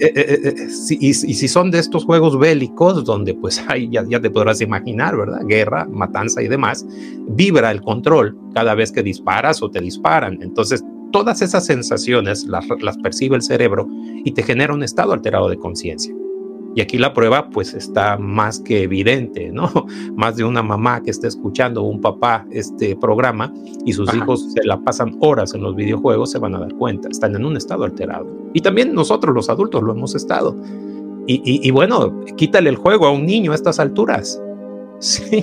[0.00, 0.68] eh, eh, eh,
[1.00, 5.16] y, si son de estos juegos bélicos, donde pues hay, ya, ya te podrás imaginar,
[5.16, 5.40] ¿verdad?
[5.46, 6.86] Guerra, matanza y demás,
[7.28, 10.38] vibra el control cada vez que disparas o te disparan.
[10.42, 13.88] Entonces todas esas sensaciones las, las percibe el cerebro
[14.24, 16.14] y te genera un estado alterado de conciencia.
[16.74, 19.70] Y aquí la prueba pues está más que evidente, ¿no?
[20.14, 23.52] Más de una mamá que está escuchando, un papá, este programa
[23.84, 27.08] y sus hijos se la pasan horas en los videojuegos, se van a dar cuenta,
[27.08, 28.26] están en un estado alterado.
[28.54, 30.56] Y también nosotros los adultos lo hemos estado.
[31.26, 34.40] Y, y, bueno, quítale el juego a un niño a estas alturas.
[35.00, 35.42] Sí,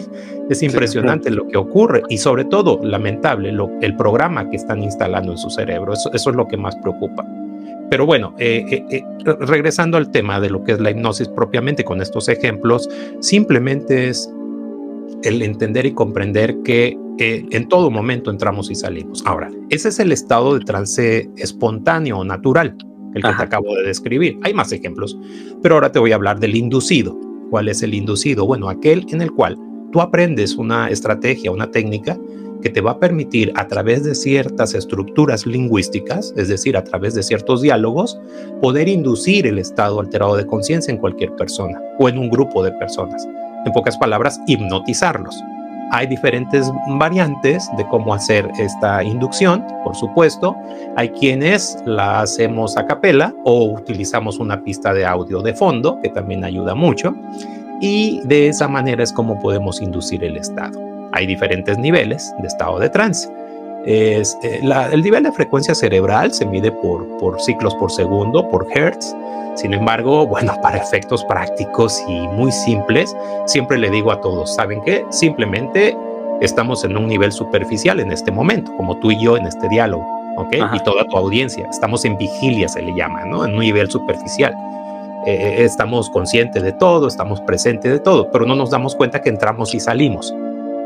[0.51, 5.31] es impresionante lo que ocurre y sobre todo, lamentable, lo, el programa que están instalando
[5.31, 5.93] en su cerebro.
[5.93, 7.25] Eso, eso es lo que más preocupa.
[7.89, 9.03] Pero bueno, eh, eh, eh,
[9.39, 12.89] regresando al tema de lo que es la hipnosis propiamente con estos ejemplos,
[13.21, 14.29] simplemente es
[15.23, 19.23] el entender y comprender que en todo momento entramos y salimos.
[19.25, 22.77] Ahora, ese es el estado de trance espontáneo o natural,
[23.15, 24.37] el que te acabo de describir.
[24.43, 25.17] Hay más ejemplos,
[25.63, 27.17] pero ahora te voy a hablar del inducido.
[27.49, 28.45] ¿Cuál es el inducido?
[28.45, 29.57] Bueno, aquel en el cual
[29.91, 32.19] tú aprendes una estrategia, una técnica
[32.61, 37.13] que te va a permitir a través de ciertas estructuras lingüísticas, es decir, a través
[37.13, 38.19] de ciertos diálogos,
[38.61, 42.71] poder inducir el estado alterado de conciencia en cualquier persona o en un grupo de
[42.73, 43.27] personas.
[43.65, 45.35] En pocas palabras, hipnotizarlos.
[45.91, 50.55] Hay diferentes variantes de cómo hacer esta inducción, por supuesto.
[50.97, 56.09] Hay quienes la hacemos a capela o utilizamos una pista de audio de fondo, que
[56.09, 57.15] también ayuda mucho.
[57.79, 60.96] Y de esa manera es como podemos inducir el estado.
[61.13, 63.29] Hay diferentes niveles de estado de trance.
[63.85, 64.59] Es, eh,
[64.91, 69.15] el nivel de frecuencia cerebral se mide por, por ciclos por segundo, por hertz.
[69.55, 73.15] Sin embargo, bueno, para efectos prácticos y muy simples,
[73.45, 75.05] siempre le digo a todos, ¿saben qué?
[75.09, 75.95] Simplemente
[76.41, 80.05] estamos en un nivel superficial en este momento, como tú y yo en este diálogo,
[80.37, 80.55] ¿ok?
[80.73, 81.67] Y toda tu audiencia.
[81.69, 83.45] Estamos en vigilia, se le llama, ¿no?
[83.45, 84.53] En un nivel superficial.
[85.25, 89.21] Eh, eh, estamos conscientes de todo, estamos presentes de todo, pero no nos damos cuenta
[89.21, 90.33] que entramos y salimos.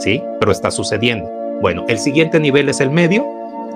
[0.01, 0.21] ¿Sí?
[0.39, 1.29] Pero está sucediendo.
[1.61, 3.25] Bueno, el siguiente nivel es el medio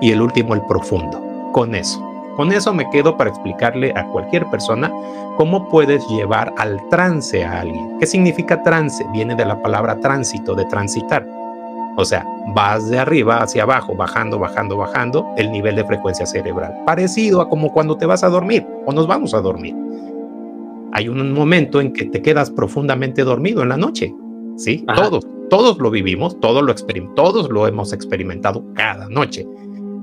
[0.00, 1.22] y el último el profundo.
[1.52, 2.02] Con eso.
[2.36, 4.92] Con eso me quedo para explicarle a cualquier persona
[5.36, 7.98] cómo puedes llevar al trance a alguien.
[7.98, 9.06] ¿Qué significa trance?
[9.12, 11.26] Viene de la palabra tránsito, de transitar.
[11.96, 16.74] O sea, vas de arriba hacia abajo, bajando, bajando, bajando el nivel de frecuencia cerebral.
[16.84, 19.74] Parecido a como cuando te vas a dormir o nos vamos a dormir.
[20.92, 24.14] Hay un momento en que te quedas profundamente dormido en la noche.
[24.58, 24.84] ¿Sí?
[24.94, 26.74] Todos todos lo vivimos, todos lo,
[27.14, 29.46] todos lo hemos experimentado cada noche,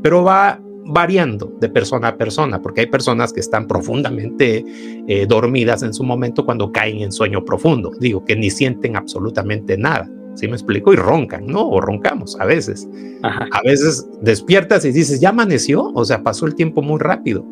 [0.01, 4.65] pero va variando de persona a persona, porque hay personas que están profundamente
[5.07, 9.77] eh, dormidas en su momento cuando caen en sueño profundo, digo, que ni sienten absolutamente
[9.77, 10.09] nada.
[10.35, 10.91] ¿Sí me explico?
[10.91, 11.69] Y roncan, ¿no?
[11.69, 12.89] O roncamos a veces.
[13.21, 17.45] A veces despiertas y dices, ya amaneció, o sea, pasó el tiempo muy rápido.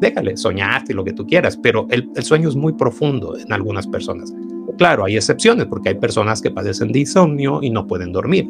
[0.00, 4.34] Déjale, soñaste lo que tú quieras, pero el sueño es muy profundo en algunas personas.
[4.78, 8.48] Claro, hay excepciones porque hay personas que padecen de insomnio y no pueden dormir.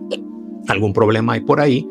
[0.69, 1.87] Algún problema hay por ahí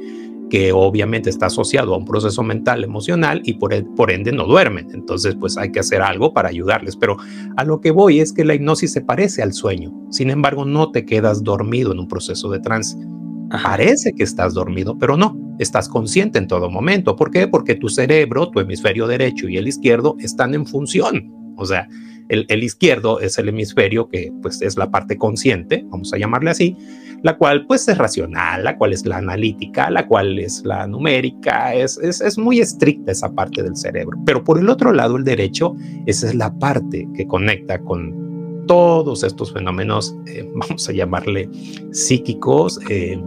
[0.49, 4.87] que obviamente está asociado a un proceso mental, emocional y por, por, ende no duermen.
[4.93, 6.95] Entonces, pues hay que hacer algo para ayudarles.
[6.95, 7.17] Pero
[7.57, 9.91] a lo que voy es que la hipnosis se parece al sueño.
[10.11, 12.97] Sin embargo, no te quedas dormido en un proceso de trance.
[13.63, 17.15] Parece que estás dormido, pero no, estás consciente en todo momento.
[17.15, 17.47] ¿Por qué?
[17.47, 21.31] Porque tu cerebro, tu hemisferio derecho y el izquierdo están en función.
[21.57, 21.87] O sea,
[22.29, 26.75] el, izquierdo es el hemisferio que pues es la parte consciente, vamos a llamarle así,
[27.23, 31.73] la cual pues es racional, la cual es la analítica, la cual es la numérica,
[31.73, 34.19] es, es, muy estricta esa parte del cerebro.
[34.25, 39.23] Pero por el otro lado, el derecho, esa es la parte que conecta con todos
[39.23, 41.49] estos fenómenos, eh, vamos a llamarle
[41.91, 43.19] psíquicos, eh,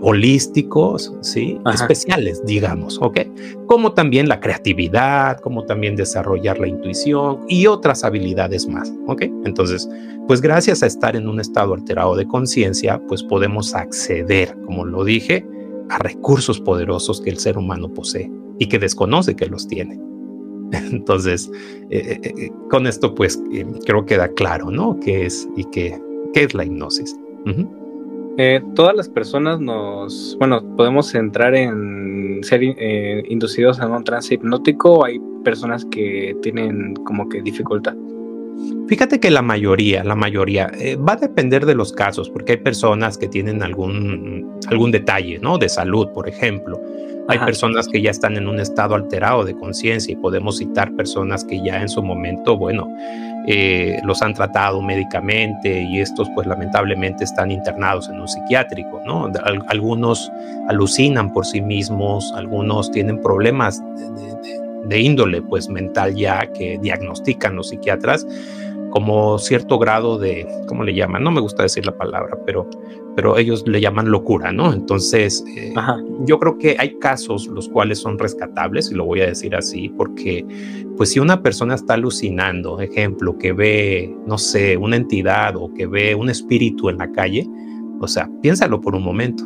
[0.00, 1.58] holísticos, ¿sí?
[1.72, 3.20] Especiales, digamos, ¿ok?
[3.66, 9.22] Como también la creatividad, como también desarrollar la intuición y otras habilidades más, ¿ok?
[9.44, 9.88] Entonces,
[10.26, 15.04] pues gracias a estar en un estado alterado de conciencia, pues podemos acceder, como lo
[15.04, 15.46] dije,
[15.90, 19.98] a recursos poderosos que el ser humano posee y que desconoce que los tiene.
[20.92, 21.50] Entonces,
[21.90, 23.42] eh, eh, eh, con esto, pues
[23.84, 24.98] creo que queda claro, ¿no?
[25.00, 25.98] ¿Qué es y qué,
[26.34, 27.16] qué es la hipnosis?
[28.40, 34.32] Eh, todas las personas nos, bueno, podemos entrar en ser eh, inducidos en un trance
[34.32, 37.96] hipnótico o hay personas que tienen como que dificultad.
[38.88, 42.58] Fíjate que la mayoría, la mayoría, eh, va a depender de los casos, porque hay
[42.58, 45.58] personas que tienen algún, algún detalle, ¿no?
[45.58, 46.80] De salud, por ejemplo.
[47.30, 51.44] Hay personas que ya están en un estado alterado de conciencia y podemos citar personas
[51.44, 52.88] que ya en su momento, bueno,
[53.46, 59.30] eh, los han tratado médicamente y estos pues lamentablemente están internados en un psiquiátrico, ¿no?
[59.68, 60.32] algunos
[60.68, 63.82] alucinan por sí mismos, algunos tienen problemas
[64.86, 68.26] de, índole pues mental ya que diagnostican los psiquiatras,
[68.90, 71.22] como cierto grado de, ¿cómo le llaman?
[71.22, 72.68] No me gusta decir la palabra, pero,
[73.14, 74.72] pero ellos le llaman locura, ¿no?
[74.72, 75.74] Entonces, eh,
[76.24, 79.88] yo creo que hay casos los cuales son rescatables, y lo voy a decir así,
[79.90, 80.44] porque
[80.96, 85.86] pues si una persona está alucinando, ejemplo, que ve, no sé, una entidad o que
[85.86, 87.46] ve un espíritu en la calle,
[88.00, 89.44] o sea, piénsalo por un momento.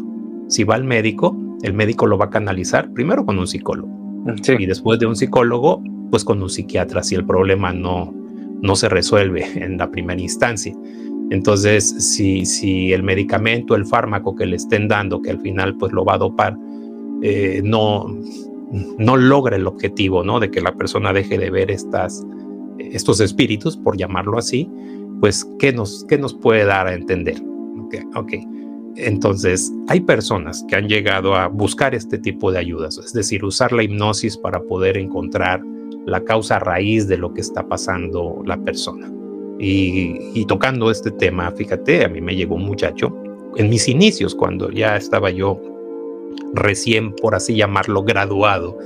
[0.48, 4.01] Si va al médico, el médico lo va a canalizar primero con un psicólogo.
[4.58, 8.12] Y después de un psicólogo, pues con un psiquiatra si el problema no,
[8.60, 10.74] no se resuelve en la primera instancia.
[11.30, 15.92] Entonces, si, si el medicamento, el fármaco que le estén dando, que al final pues
[15.92, 16.56] lo va a dopar,
[17.22, 18.06] eh, no,
[18.98, 20.40] no logra el objetivo, ¿no?
[20.40, 22.26] De que la persona deje de ver estas,
[22.78, 24.68] estos espíritus, por llamarlo así,
[25.20, 27.40] pues, ¿qué nos, qué nos puede dar a entender?
[28.14, 28.34] Ok,
[28.96, 33.72] Entonces, hay personas que han llegado a buscar este tipo de ayudas, es decir, usar
[33.72, 35.62] la hipnosis para poder encontrar
[36.06, 39.10] la causa raíz de lo que está pasando la persona.
[39.58, 43.16] Y, tocando este tema, fíjate, a mí me llegó un muchacho
[43.56, 45.60] en mis inicios, cuando ya estaba yo
[46.54, 48.76] recién, por así llamarlo, graduado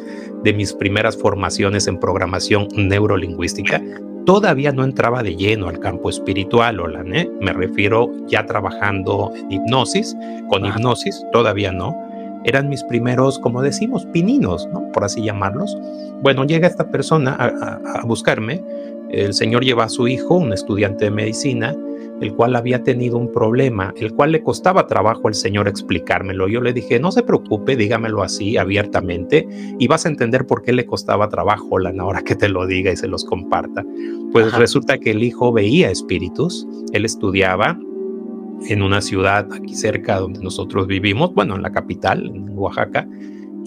[0.42, 3.82] de mis primeras formaciones en programación neurolingüística,
[4.26, 7.30] todavía no entraba de lleno al campo espiritual, Olan, ¿eh?
[7.40, 10.14] me refiero ya trabajando en hipnosis,
[10.48, 11.96] con hipnosis, todavía no,
[12.44, 14.92] eran mis primeros, como decimos, pininos, ¿no?
[14.92, 15.76] Por así llamarlos.
[16.22, 18.62] Bueno, llega esta persona a, buscarme.
[19.10, 21.74] El señor lleva a su hijo, un estudiante de medicina,
[22.20, 26.48] el cual había tenido un problema, el cual le costaba trabajo al señor explicármelo.
[26.48, 29.46] Yo le dije, no se preocupe, dígamelo así abiertamente
[29.78, 32.92] y vas a entender por qué le costaba trabajo la hora que te lo diga
[32.92, 33.84] y se los comparta.
[34.32, 37.78] Pues resulta que el hijo veía espíritus, él estudiaba,
[38.68, 43.06] en una ciudad aquí cerca donde nosotros vivimos, bueno, en la capital, en Oaxaca.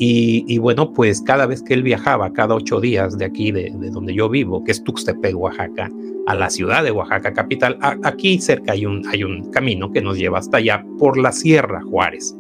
[0.02, 4.14] Y, bueno, pues cada vez que él viajaba, cada ocho días de aquí, de, donde
[4.14, 5.92] yo vivo, que es Tuxtepec, Oaxaca,
[6.26, 10.18] a la ciudad de Oaxaca capital, aquí cerca hay un, hay un camino que nos
[10.18, 12.34] lleva hasta allá por la Sierra Juárez.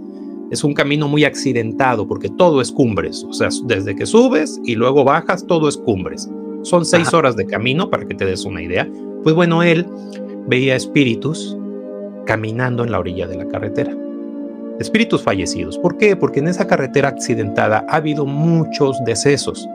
[0.51, 4.75] Es un camino muy accidentado porque todo es cumbres, o sea, desde que subes y
[4.75, 6.29] luego bajas, todo es cumbres.
[6.61, 8.89] Son seis horas de camino para que te des una idea.
[9.23, 9.85] Pues bueno, él
[10.47, 11.57] veía espíritus,
[12.25, 13.93] caminando en la orilla de la carretera.
[14.79, 15.77] Espíritus fallecidos.
[15.77, 16.15] ¿Por qué?
[16.15, 19.67] Porque en esa carretera accidentada ha habido muchos decesos,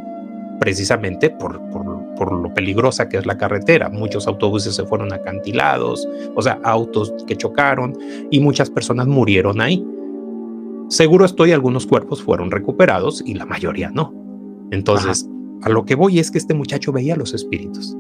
[0.59, 3.91] precisamente por, por, lo peligrosa que es la carretera.
[3.91, 7.99] Muchos autobuses se fueron acantilados, o sea, autos que chocaron
[8.31, 9.85] y muchas personas murieron ahí.
[10.89, 14.15] Seguro estoy, algunos cuerpos fueron recuperados y la mayoría no.
[14.71, 15.29] Entonces,
[15.63, 17.95] a lo que voy es que este muchacho veía los espíritus.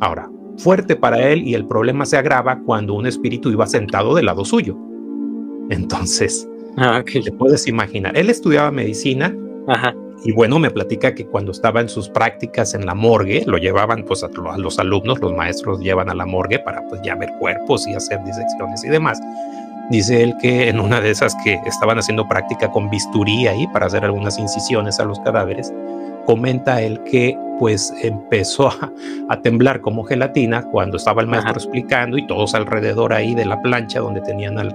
[0.00, 4.26] Ahora, fuerte para él y el problema se agrava cuando un espíritu iba sentado del
[4.26, 4.78] lado suyo.
[5.70, 9.34] Entonces, ah, te puedes imaginar, él estudiaba medicina
[10.24, 14.04] y bueno, me platica que cuando estaba en sus prácticas en la morgue, lo llevaban
[14.04, 17.86] pues a, los alumnos, los maestros llevan a la morgue para pues ya ver cuerpos
[17.86, 19.20] y hacer disecciones y demás.
[19.90, 23.86] Dice él que en una de esas que estaban haciendo práctica con bisturí ahí para
[23.86, 25.74] hacer algunas incisiones a los cadáveres,
[26.24, 28.68] comenta él que pues empezó
[29.28, 33.60] a, temblar como gelatina cuando estaba el maestro explicando y todos alrededor ahí de la
[33.60, 34.74] plancha donde tenían al,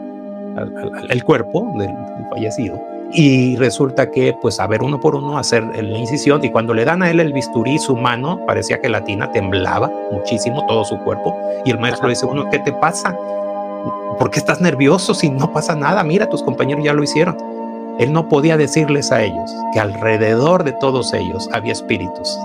[1.09, 1.89] el cuerpo del,
[2.29, 2.81] fallecido.
[3.11, 6.43] Y resulta que, pues, a ver uno por uno, hacer la incisión.
[6.43, 10.85] Y cuando le dan a él el bisturí, su mano parecía gelatina, temblaba muchísimo todo
[10.85, 11.35] su cuerpo.
[11.65, 13.17] Y el maestro dice: Uno, ¿qué te pasa?
[14.19, 16.03] ¿Por qué estás nervioso si no pasa nada?
[16.03, 17.37] Mira, tus compañeros ya lo hicieron.
[17.99, 22.37] Él no podía decirles a ellos que alrededor de todos ellos había espíritus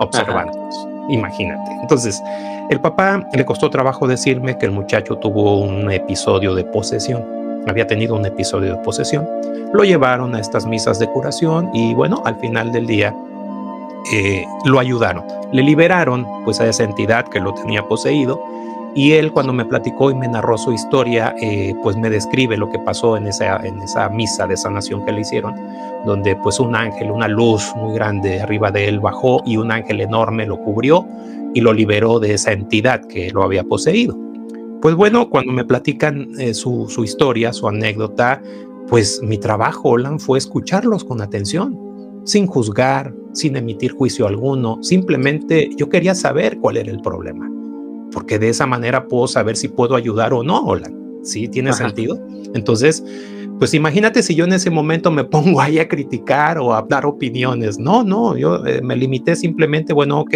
[0.00, 0.88] observándolos.
[1.08, 1.70] Imagínate.
[1.80, 2.22] Entonces,
[2.70, 7.24] el papá le costó trabajo decirme que el muchacho tuvo un episodio de posesión.
[7.66, 9.26] Había tenido un episodio de posesión.
[9.72, 13.14] Lo llevaron a estas misas de curación y bueno, al final del día
[14.12, 15.24] eh, lo ayudaron.
[15.52, 18.40] Le liberaron pues a esa entidad que lo tenía poseído
[18.96, 22.70] y él cuando me platicó y me narró su historia, eh, pues me describe lo
[22.70, 25.54] que pasó en esa, en esa misa de sanación que le hicieron,
[26.06, 30.00] donde pues un ángel, una luz muy grande arriba de él bajó y un ángel
[30.00, 31.06] enorme lo cubrió
[31.52, 34.16] y lo liberó de esa entidad que lo había poseído.
[34.82, 38.42] Pues bueno, cuando me platican eh, su, su, historia, su anécdota,
[38.88, 41.78] pues mi trabajo, Olan, fue escucharlos con atención,
[42.24, 47.50] sin juzgar, sin emitir juicio alguno, simplemente yo quería saber cuál era el problema
[48.16, 50.90] porque de esa manera puedo saber si puedo ayudar o no, hola.
[51.22, 51.48] ¿Sí?
[51.48, 52.18] ¿Tiene sentido?
[52.54, 53.04] Entonces,
[53.58, 57.06] pues imagínate si yo en ese momento me pongo ahí a criticar o a dar
[57.06, 57.78] opiniones.
[57.78, 60.34] No, no, yo eh, me limité simplemente, bueno, ok,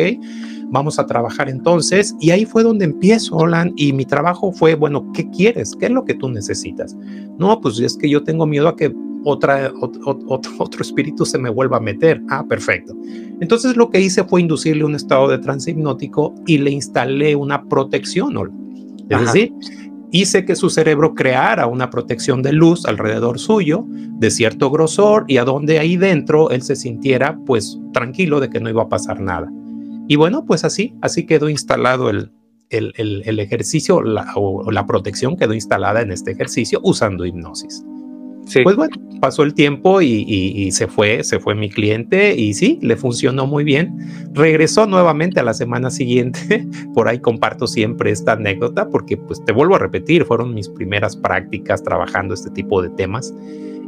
[0.71, 2.15] vamos a trabajar entonces.
[2.21, 5.75] Y ahí fue donde empiezo, Olan, y mi trabajo fue, bueno, ¿qué quieres?
[5.79, 6.97] ¿Qué es lo que tú necesitas?
[7.39, 8.93] No, pues es que yo tengo miedo a que
[9.25, 10.19] otra, otro,
[10.59, 12.23] otro espíritu se me vuelva a meter.
[12.29, 12.95] Ah, perfecto.
[13.41, 17.65] Entonces lo que hice fue inducirle un estado de trance hipnótico y le instalé una
[17.65, 18.37] protección.
[19.09, 19.53] Es decir,
[20.13, 25.37] hice que su cerebro creara una protección de luz alrededor suyo de cierto grosor y
[25.39, 29.21] a donde ahí dentro él se sintiera pues tranquilo de que no iba a pasar
[29.21, 29.51] nada.
[30.09, 32.33] Y bueno, pues así, así quedó instalado el,
[32.71, 34.03] el, el, ejercicio
[34.35, 37.85] o la protección quedó instalada en este ejercicio usando hipnosis.
[38.65, 42.97] Pues bueno, pasó el tiempo y, se fue, se fue mi cliente y sí, le
[42.97, 43.97] funcionó muy bien.
[44.33, 46.67] Regresó nuevamente a la semana siguiente.
[46.95, 51.17] Por ahí comparto siempre esta anécdota porque pues te vuelvo a repetir, fueron mis primeras
[51.17, 53.33] prácticas trabajando este tipo de temas.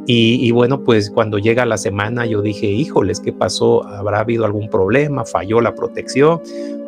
[0.05, 3.87] Y, bueno, pues cuando llega la semana yo dije, híjoles, ¿qué pasó?
[3.87, 5.25] ¿Habrá habido algún problema?
[5.25, 6.41] ¿Falló la protección?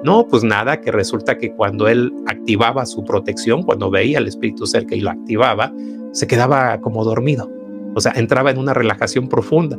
[0.02, 4.66] No, pues nada, que resulta que cuando él activaba su protección, cuando veía al espíritu
[4.66, 5.72] cerca y lo activaba,
[6.10, 7.53] se quedaba como dormido
[7.94, 9.78] o sea, entraba en una relajación profunda.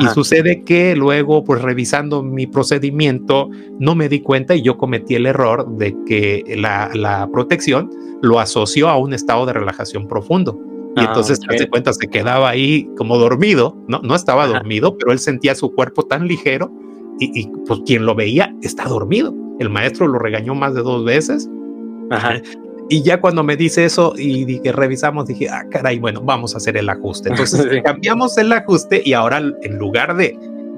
[0.00, 5.14] Y sucede que luego, pues revisando mi procedimiento, no me di cuenta y yo cometí
[5.16, 7.90] el error de que la, protección
[8.22, 10.58] lo asoció a un estado de relajación profundo.
[10.96, 11.66] Y ah, entonces, okay.
[11.66, 14.00] cuenta, se quedaba ahí como dormido, ¿no?
[14.02, 16.70] No estaba dormido, pero él sentía su cuerpo tan ligero
[17.18, 19.34] y, y, pues quien lo veía está dormido.
[19.58, 21.50] El maestro lo regañó más de dos veces.
[22.10, 22.40] Ajá.
[22.88, 26.58] Y ya cuando me dice eso y que revisamos, dije, ah, caray, bueno, vamos a
[26.58, 27.30] hacer el ajuste.
[27.30, 30.36] Entonces cambiamos el ajuste y ahora en lugar de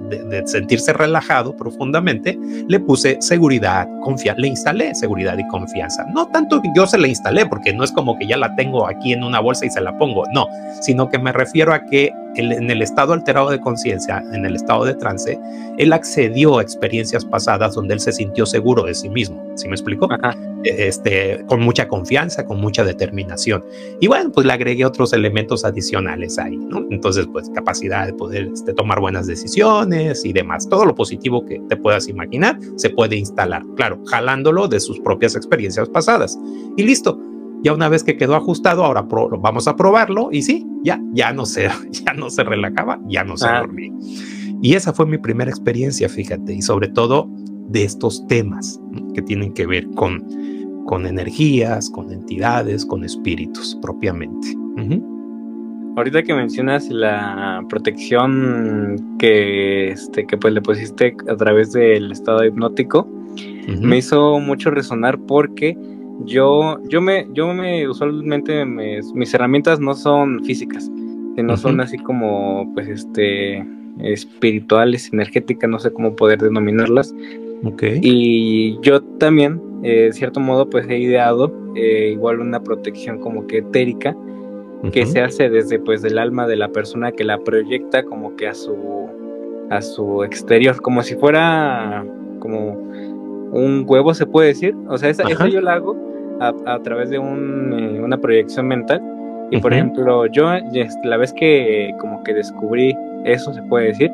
[0.09, 2.39] de, sentirse relajado profundamente,
[2.69, 6.05] le puse seguridad, confianza, le instalé seguridad y confianza.
[6.13, 8.87] No tanto que yo se la instalé, porque no es como que ya la tengo
[8.87, 10.47] aquí en una bolsa y se la pongo, no,
[10.81, 14.85] sino que me refiero a que en el estado alterado de conciencia, en el estado
[14.85, 15.39] de trance,
[15.79, 19.43] él accedió a experiencias pasadas donde él se sintió seguro de sí mismo.
[19.57, 20.09] ¿Sí me explico?
[20.65, 23.65] Este, con mucha confianza, con mucha determinación.
[24.01, 26.85] Y bueno, pues le agregué otros elementos adicionales ahí, ¿no?
[26.91, 30.69] Entonces, pues capacidad de poder este, tomar buenas decisiones y demás.
[30.69, 35.37] Todo lo positivo que te puedas imaginar se puede instalar, claro, jalándolo de sus propias
[35.37, 36.39] experiencias pasadas.
[36.77, 37.19] Y listo
[37.65, 39.09] ya una vez que quedó ajustado, ahora
[39.41, 43.37] vamos a probarlo y sí, ya, ya no se, ya no se relajaba, ya no
[43.39, 43.61] se ah.
[43.61, 43.91] dormía.
[44.63, 47.29] Y esa fue mi primera experiencia, fíjate, y sobre todo
[47.69, 48.79] de estos temas
[49.15, 50.23] que tienen que ver con,
[50.85, 54.49] con energías, con entidades, con espíritus propiamente.
[55.97, 62.45] Ahorita que mencionas la protección que, este, que pues le pusiste a través del estado
[62.45, 63.09] hipnótico,
[63.81, 65.79] me hizo mucho resonar porque
[66.25, 70.91] yo, yo me, yo me, usualmente mis herramientas no son físicas,
[71.37, 73.65] sino son así como, pues, este,
[74.01, 77.15] espirituales, energéticas, no sé cómo poder denominarlas.
[77.65, 78.01] Okay.
[78.03, 83.47] Y yo también, eh, de cierto modo, pues he ideado eh, igual una protección como
[83.47, 84.17] que etérica,
[84.93, 88.49] que se hace desde pues del alma de la persona que la proyecta como que
[88.49, 89.09] a su
[89.71, 92.05] a su exterior, como si fuera
[92.39, 92.93] como
[93.55, 95.97] un huevo se puede decir, o sea, esa, yo la hago
[96.41, 99.03] a, través de un, eh, una proyección mental.
[99.51, 100.51] Y por ejemplo, yo
[101.05, 104.11] la vez que como que descubrí eso, se puede decir,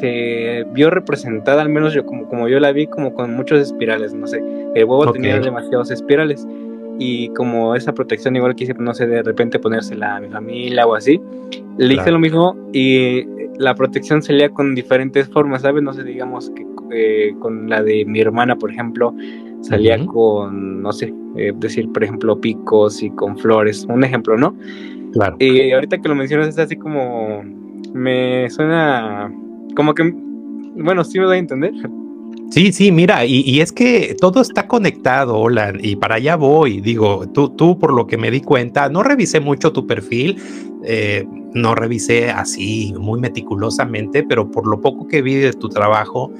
[0.00, 4.14] se vio representada, al menos yo como, como yo la vi, como con muchos espirales,
[4.14, 4.42] no sé,
[4.74, 6.46] el huevo tenía demasiados espirales.
[6.98, 10.94] Y como esa protección igual quise, no sé, de repente ponérsela a mi familia o
[10.94, 11.20] así,
[11.78, 13.26] le hice lo mismo y
[13.58, 15.82] la protección salía con diferentes formas, ¿sabes?
[15.82, 19.14] No sé, digamos que eh, con la de mi hermana, por ejemplo,
[19.60, 24.54] salía con, no sé, eh, decir, por ejemplo, picos y con flores, un ejemplo, ¿no?
[25.12, 25.36] Claro.
[25.38, 27.42] Y ahorita que lo mencionas es así como,
[27.92, 29.32] me suena
[29.74, 30.12] como que,
[30.76, 31.72] bueno, sí me da a entender.
[32.50, 36.82] Sí, sí, mira, y, es que todo está conectado, hola, y para allá voy.
[36.82, 40.36] Digo, tú, tú, por lo que me di cuenta, no revisé mucho tu perfil,
[40.84, 46.30] eh, no revisé así muy meticulosamente, pero por lo poco que vi de tu trabajo,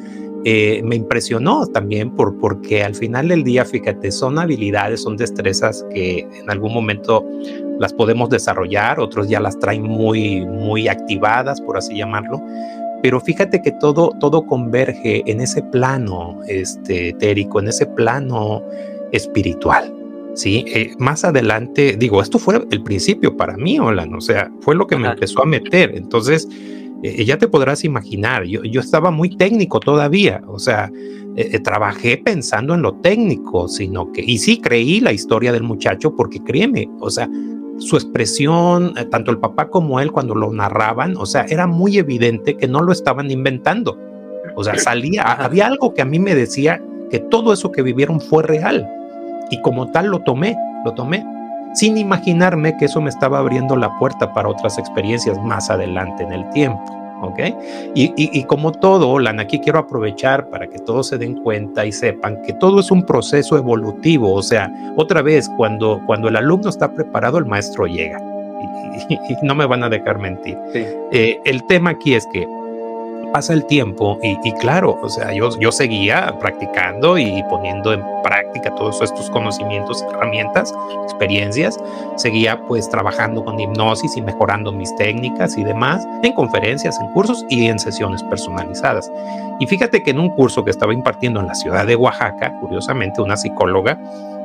[0.44, 5.86] eh, me impresionó también por, porque al final del día, fíjate, son habilidades, son destrezas
[5.94, 7.24] que en algún momento
[7.78, 12.40] las podemos desarrollar, otros ya las traen muy, muy activadas, por así llamarlo.
[13.02, 18.62] Pero fíjate que todo, todo converge en ese plano este, etérico, en ese plano
[19.12, 19.92] espiritual.
[20.34, 24.74] Sí, eh, más adelante, digo, esto fue el principio para mí, Olan, o sea, fue
[24.74, 25.94] lo que me empezó a meter.
[25.94, 26.48] Entonces,
[27.02, 30.90] eh, ya te podrás imaginar, yo, yo, estaba muy técnico todavía, o sea,
[31.36, 35.62] eh, eh, trabajé pensando en lo técnico, sino que, y sí creí la historia del
[35.62, 37.28] muchacho porque créeme, o sea,
[37.78, 42.56] su expresión, tanto el papá como él cuando lo narraban, o sea, era muy evidente
[42.56, 43.98] que no lo estaban inventando.
[44.54, 48.20] O sea, salía, había algo que a mí me decía que todo eso que vivieron
[48.20, 48.88] fue real.
[49.50, 51.24] Y como tal lo tomé, lo tomé.
[51.74, 56.32] Sin imaginarme que eso me estaba abriendo la puerta para otras experiencias más adelante en
[56.32, 57.02] el tiempo.
[57.22, 57.38] ¿ok?
[57.94, 61.92] Y, y, como todo, Lan, aquí quiero aprovechar para que todos se den cuenta y
[61.92, 66.68] sepan que todo es un proceso evolutivo, o sea, otra vez, cuando, cuando el alumno
[66.68, 68.20] está preparado, el maestro llega.
[69.08, 70.58] Y, y no me van a dejar mentir.
[70.72, 70.84] Sí.
[71.12, 72.46] Eh, el tema aquí es que
[73.32, 78.74] pasa el tiempo y, claro, o sea, yo, yo seguía practicando y poniendo en práctica
[78.74, 80.72] todos estos conocimientos, herramientas,
[81.04, 81.78] experiencias,
[82.16, 87.44] seguía pues trabajando con hipnosis y mejorando mis técnicas y demás en conferencias, en cursos
[87.48, 89.10] y en sesiones personalizadas.
[89.58, 93.22] Y fíjate que en un curso que estaba impartiendo en la ciudad de Oaxaca, curiosamente
[93.22, 93.98] una psicóloga,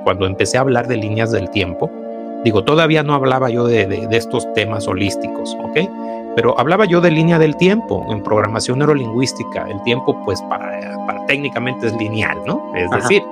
[0.03, 1.91] cuando empecé a hablar de líneas del tiempo,
[2.43, 5.79] digo, todavía no hablaba yo de, de, de estos temas holísticos, ¿ok?
[6.37, 9.67] Pero hablaba yo de línea del tiempo en programación neurolingüística.
[9.71, 10.69] El tiempo, pues, para,
[11.07, 12.61] para técnicamente es lineal, ¿no?
[12.75, 13.23] Es decir,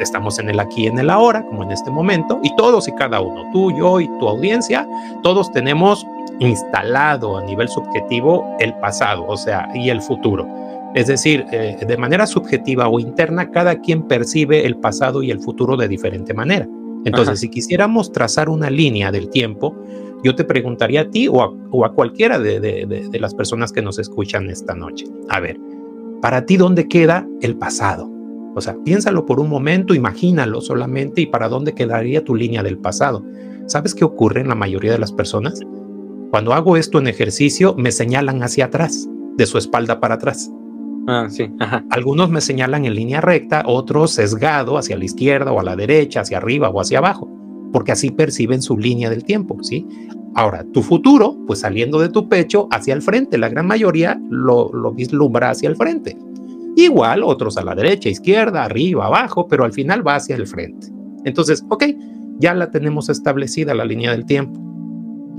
[0.00, 2.92] estamos en el aquí y en el ahora, como en este momento, y todos y
[2.92, 4.88] cada uno, tú, yo y tu audiencia,
[5.22, 6.06] todos tenemos
[6.38, 10.48] instalado a nivel subjetivo el pasado, o sea, y el futuro.
[10.94, 15.40] Es decir, eh, de manera subjetiva o interna, cada quien percibe el pasado y el
[15.40, 16.66] futuro de diferente manera.
[17.04, 17.36] Entonces, Ajá.
[17.36, 19.76] si quisiéramos trazar una línea del tiempo,
[20.22, 23.34] yo te preguntaría a ti o a, o a cualquiera de, de, de, de, las
[23.34, 25.06] personas que nos escuchan esta noche.
[25.28, 25.58] A ver,
[26.20, 28.10] para ti, ¿dónde queda el pasado?
[28.54, 32.78] O sea, piénsalo por un momento, imagínalo solamente y para dónde quedaría tu línea del
[32.78, 33.24] pasado.
[33.66, 35.60] ¿Sabes qué ocurre en la mayoría de las personas?
[36.30, 40.50] Cuando hago esto en ejercicio, me señalan hacia atrás, de su espalda para atrás.
[41.06, 41.50] Ah, sí.
[41.60, 41.84] Ajá.
[41.90, 46.20] Algunos me señalan en línea recta, otros sesgado hacia la izquierda o a la derecha,
[46.20, 47.37] hacia arriba o hacia abajo
[47.72, 49.86] porque así perciben su línea del tiempo, ¿sí?
[50.34, 54.70] Ahora, tu futuro, pues saliendo de tu pecho hacia el frente, la gran mayoría lo,
[54.72, 56.16] lo vislumbra hacia el frente.
[56.76, 60.88] Igual otros a la derecha, izquierda, arriba, abajo, pero al final va hacia el frente.
[61.24, 61.84] Entonces, ok,
[62.38, 64.60] ya la tenemos establecida la línea del tiempo.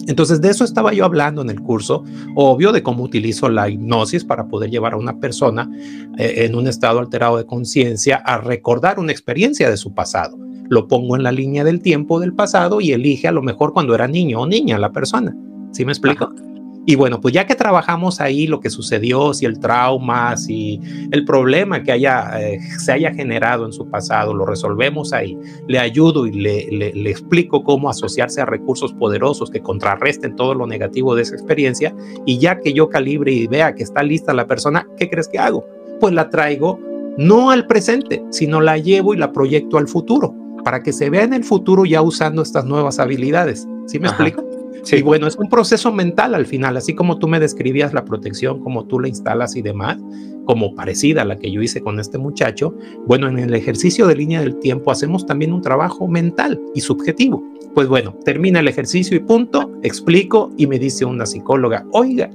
[0.08, 2.04] Entonces, de eso estaba yo hablando en el curso,
[2.36, 5.70] obvio, de cómo utilizo la hipnosis para poder llevar a una persona
[6.18, 10.88] eh, en un estado alterado de conciencia a recordar una experiencia de su pasado lo
[10.88, 14.08] pongo en la línea del tiempo del pasado y elige a lo mejor cuando era
[14.08, 15.36] niño o niña la persona.
[15.72, 16.26] ¿Sí me explico?
[16.26, 16.50] Ajá.
[16.90, 20.80] Y bueno, pues ya que trabajamos ahí lo que sucedió, si el trauma, si
[21.12, 25.78] el problema que haya, eh, se haya generado en su pasado, lo resolvemos ahí, le
[25.78, 30.66] ayudo y le, le, le, explico cómo asociarse a recursos poderosos que contrarresten todo lo
[30.66, 31.94] negativo de esa experiencia.
[32.26, 35.38] Y ya que yo calibre y vea que está lista la persona, ¿qué crees que
[35.38, 35.68] hago?
[36.00, 36.80] Pues la traigo
[37.20, 40.34] no al presente, sino la llevo y la proyecto al futuro
[40.64, 43.68] para que se vea en el futuro ya usando estas nuevas habilidades.
[43.88, 44.24] ¿Sí me Ajá.
[44.24, 44.50] explico?
[44.84, 44.98] Sí.
[44.98, 48.64] Y bueno, es un proceso mental al final, así como tú me describías la protección,
[48.64, 49.98] como tú la instalas y demás,
[50.46, 52.74] como parecida a la que yo hice con este muchacho.
[53.06, 57.44] Bueno, en el ejercicio de línea del tiempo hacemos también un trabajo mental y subjetivo.
[57.76, 62.30] Pues bueno, termina el ejercicio y punto, explico y me dice una psicóloga, oiga,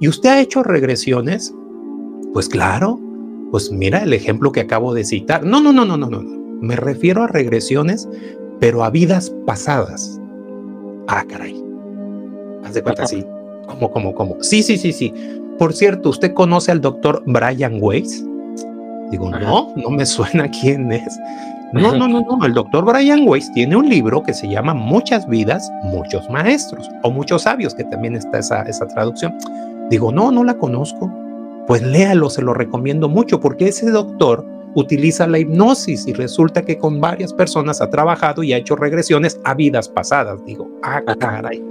[0.00, 1.54] ¿y usted ha hecho regresiones?
[2.32, 2.98] Pues claro,
[3.50, 5.44] pues mira el ejemplo que acabo de citar.
[5.44, 6.45] No, no, no, no, no, no.
[6.60, 8.08] Me refiero a regresiones,
[8.60, 10.20] pero a vidas pasadas.
[11.08, 11.62] Ah, caray.
[12.64, 13.24] Haz de cuenta, sí.
[13.66, 14.36] ¿Cómo, cómo, cómo?
[14.42, 15.12] Sí, sí, sí, sí.
[15.58, 18.24] Por cierto, ¿usted conoce al doctor Brian Weiss?
[19.10, 19.40] Digo, Ajá.
[19.40, 21.18] no, no me suena quién es.
[21.72, 22.44] No, no, no, no.
[22.44, 27.10] El doctor Brian Weiss tiene un libro que se llama Muchas vidas, muchos maestros o
[27.10, 29.36] muchos sabios, que también está esa, esa traducción.
[29.90, 31.12] Digo, no, no la conozco.
[31.66, 34.46] Pues léalo, se lo recomiendo mucho, porque ese doctor
[34.76, 39.40] utiliza la hipnosis y resulta que con varias personas ha trabajado y ha hecho regresiones
[39.44, 40.44] a vidas pasadas.
[40.44, 41.62] Digo, ah, caray.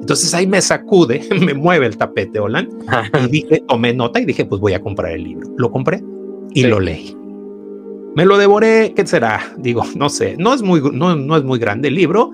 [0.00, 2.68] Entonces ahí me sacude, me mueve el tapete, Olan,
[3.22, 5.48] y dije, tomé nota y dije, pues voy a comprar el libro.
[5.56, 6.02] Lo compré
[6.54, 6.66] y sí.
[6.66, 7.14] lo leí.
[8.16, 9.40] Me lo devoré, ¿qué será?
[9.58, 12.30] Digo, no sé, no es muy, no, no es muy grande el libro,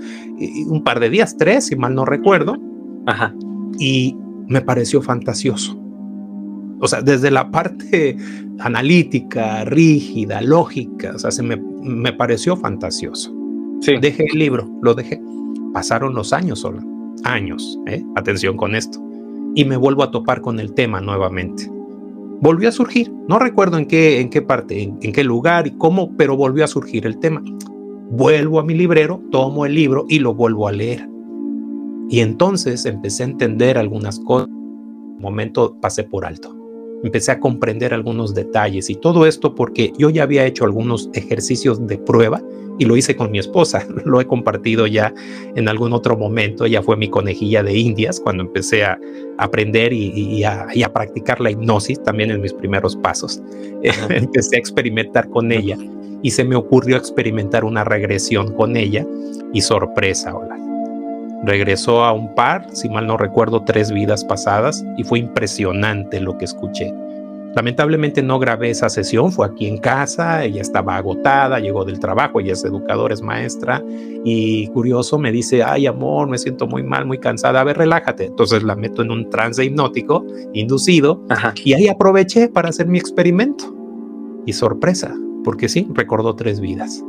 [0.67, 2.57] un par de días, tres, si mal no recuerdo.
[3.07, 3.35] Ajá.
[3.79, 4.15] Y
[4.47, 5.81] me pareció fantasioso.
[6.81, 8.17] O sea, desde la parte
[8.59, 13.35] analítica, rígida, lógica, o sea, se me, me pareció fantasioso.
[13.81, 13.95] Sí.
[14.01, 15.21] Dejé el libro, lo dejé.
[15.75, 16.83] Pasaron los años solo,
[17.25, 18.03] años, ¿eh?
[18.17, 18.99] atención con esto.
[19.55, 21.71] Y me vuelvo a topar con el tema nuevamente.
[22.41, 25.73] Volvió a surgir, no recuerdo en qué, en qué parte, en, en qué lugar y
[25.73, 27.43] cómo, pero volvió a surgir el tema.
[28.11, 31.07] Vuelvo a mi librero, tomo el libro y lo vuelvo a leer.
[32.09, 34.49] Y entonces empecé a entender algunas cosas.
[34.49, 36.60] Un momento pasé por alto
[37.03, 41.87] empecé a comprender algunos detalles y todo esto porque yo ya había hecho algunos ejercicios
[41.87, 42.43] de prueba
[42.79, 43.87] y lo hice con mi esposa.
[44.07, 45.13] Lo he compartido ya
[45.55, 46.65] en algún otro momento.
[46.65, 48.99] Ella fue mi conejilla de indias cuando empecé a
[49.37, 53.43] aprender y, a, practicar la hipnosis también en mis primeros pasos.
[54.09, 55.77] empecé a experimentar con ella
[56.23, 59.07] y se me ocurrió experimentar una regresión con ella
[59.53, 60.70] y sorpresa, hola.
[61.45, 66.37] Regresó a un par, si mal no recuerdo, tres vidas pasadas y fue impresionante lo
[66.37, 66.93] que escuché.
[67.55, 72.39] Lamentablemente no grabé esa sesión, fue aquí en casa, ella estaba agotada, llegó del trabajo,
[72.39, 73.83] ella es educadora, es maestra
[74.25, 78.27] y curioso me dice, ay amor, me siento muy mal, muy cansada, a ver, relájate.
[78.27, 81.25] Entonces la meto en un trance hipnótico inducido
[81.65, 83.75] y ahí aproveché para hacer mi experimento.
[84.47, 87.05] Y sorpresa, porque sí, recordó tres vidas.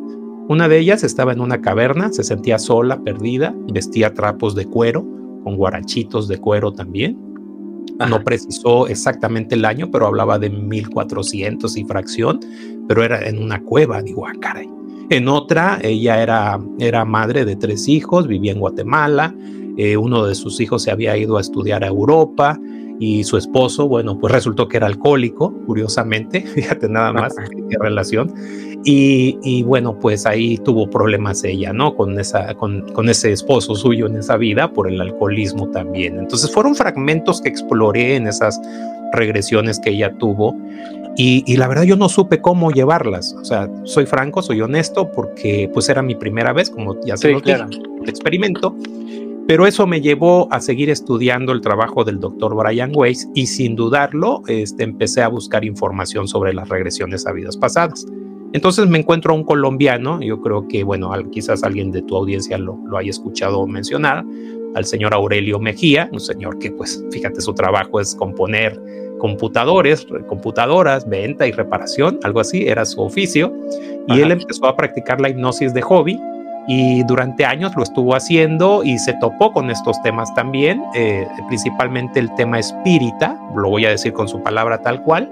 [0.51, 5.07] Una de ellas estaba en una caverna, se sentía sola, perdida, vestía trapos de cuero,
[5.45, 7.31] con guarachitos de cuero también
[8.09, 12.39] no precisó exactamente el año, pero hablaba de 1400 y fracción,
[12.87, 14.67] pero era en una cueva, digo, ah, caray.
[15.09, 19.35] En otra, ella era, era madre de tres hijos, vivía en Guatemala,
[19.77, 22.59] eh, uno de sus hijos se había ido a estudiar a Europa
[23.01, 28.31] y su esposo, bueno, pues resultó que era alcohólico, curiosamente, fíjate nada más qué relación.
[28.83, 31.95] Y, bueno, pues ahí tuvo problemas ella, ¿no?
[31.95, 36.19] Con, esa, con, con, ese esposo suyo en esa vida por el alcoholismo también.
[36.19, 38.59] Entonces fueron fragmentos que exploré en esas
[39.13, 40.55] regresiones que ella tuvo
[41.17, 43.35] y, y, la verdad yo no supe cómo llevarlas.
[43.39, 47.33] O sea, soy franco, soy honesto porque pues era mi primera vez, como ya se
[47.33, 47.67] sí, claro.
[48.01, 48.75] el experimento.
[49.47, 53.75] Pero eso me llevó a seguir estudiando el trabajo del doctor Brian Weiss y sin
[53.75, 58.05] dudarlo este, empecé a buscar información sobre las regresiones a vidas pasadas.
[58.53, 62.57] Entonces me encuentro a un colombiano, yo creo que, bueno, quizás alguien de tu audiencia
[62.57, 64.25] lo, lo haya escuchado mencionar,
[64.75, 68.79] al señor Aurelio Mejía, un señor que, pues, fíjate, su trabajo es componer
[69.19, 73.53] computadores, computadoras, venta y reparación, algo así, era su oficio.
[74.07, 76.19] Y él empezó a practicar la hipnosis de hobby
[76.67, 82.19] y durante años lo estuvo haciendo y se topó con estos temas también, eh, principalmente
[82.19, 85.29] el tema espírita, lo voy a decir con su palabra tal cual,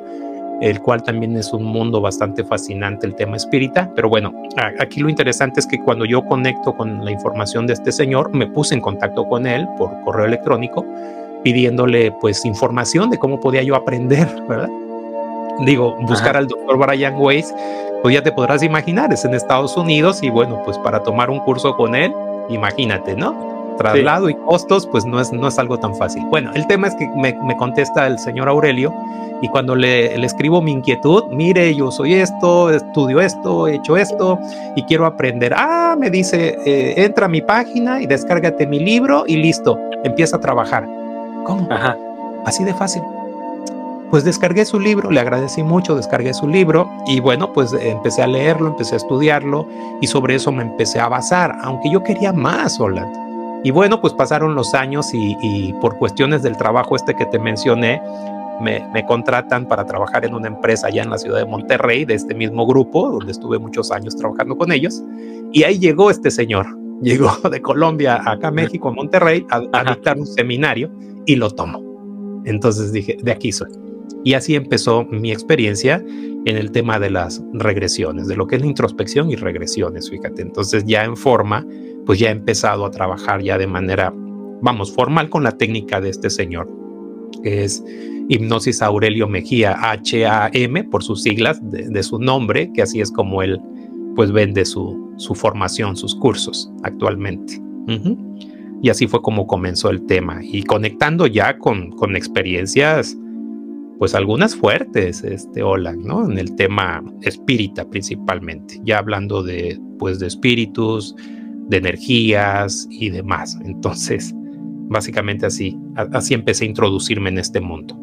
[0.61, 4.33] el cual también es un mundo bastante fascinante el tema espírita, pero bueno,
[4.79, 8.47] aquí lo interesante es que cuando yo conecto con la información de este señor, me
[8.47, 10.85] puse en contacto con él por correo electrónico
[11.43, 14.69] pidiéndole pues información de cómo podía yo aprender, ¿verdad?
[15.65, 17.53] Digo, buscar al doctor Brian Weiss,
[18.01, 21.39] pues ya te podrás imaginar, es en Estados Unidos y bueno, pues para tomar un
[21.39, 22.13] curso con él,
[22.49, 23.75] imagínate, ¿no?
[23.77, 26.25] Traslado y costos, pues no es, no es algo tan fácil.
[26.29, 28.93] Bueno, el tema es que me, me contesta el señor Aurelio
[29.41, 33.95] y cuando le, le, escribo mi inquietud, mire, yo soy esto, estudio esto, he hecho
[33.95, 34.37] esto
[34.75, 35.53] y quiero aprender.
[35.55, 40.37] Ah, me dice, eh, entra a mi página y descárgate mi libro y listo, empieza
[40.37, 40.85] a trabajar.
[41.45, 41.67] ¿Cómo?
[41.69, 41.97] Ajá.
[42.45, 43.01] Así de fácil.
[44.09, 48.27] Pues descargué su libro, le agradecí mucho, descargué su libro y bueno, pues empecé a
[48.27, 49.67] leerlo, empecé a estudiarlo
[50.01, 53.29] y sobre eso me empecé a basar, aunque yo quería más, Holland.
[53.63, 57.37] Y bueno, pues pasaron los años y, y por cuestiones del trabajo este que te
[57.37, 58.01] mencioné,
[58.61, 62.15] me, me, contratan para trabajar en una empresa allá en la ciudad de Monterrey, de
[62.15, 65.03] este mismo grupo, donde estuve muchos años trabajando con ellos.
[65.51, 66.67] Y ahí llegó este señor,
[67.01, 70.89] llegó de Colombia acá a México, a Monterrey, a, a dictar un seminario
[71.25, 71.83] y lo tomó.
[72.45, 73.88] Entonces dije, de aquí soy.
[74.23, 76.03] Y así empezó mi experiencia
[76.45, 80.41] en el tema de las regresiones, de lo que es la introspección y regresiones, fíjate.
[80.41, 81.65] Entonces ya en forma,
[82.05, 84.13] pues ya he empezado a trabajar ya de manera,
[84.61, 86.69] vamos, formal con la técnica de este señor,
[87.43, 87.83] que es
[88.29, 93.59] Hipnosis Aurelio Mejía, H-A-M, por sus siglas de, su nombre, que así es como él
[94.15, 97.61] pues vende su, su formación, sus cursos actualmente.
[98.81, 100.39] Y así fue como comenzó el tema.
[100.43, 103.17] Y conectando ya con, con experiencias
[103.99, 106.25] pues algunas fuertes, este, hola, ¿no?
[106.25, 111.15] En el tema espírita principalmente, ya hablando de, pues, de espíritus,
[111.67, 113.59] de energías y demás.
[113.65, 114.33] Entonces,
[114.87, 117.95] básicamente así, así empecé a introducirme en este mundo.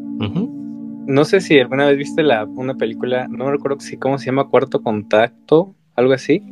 [1.07, 4.27] No sé si alguna vez viste la, una película, no me recuerdo si, cómo se
[4.27, 6.43] llama, Cuarto Contacto, algo así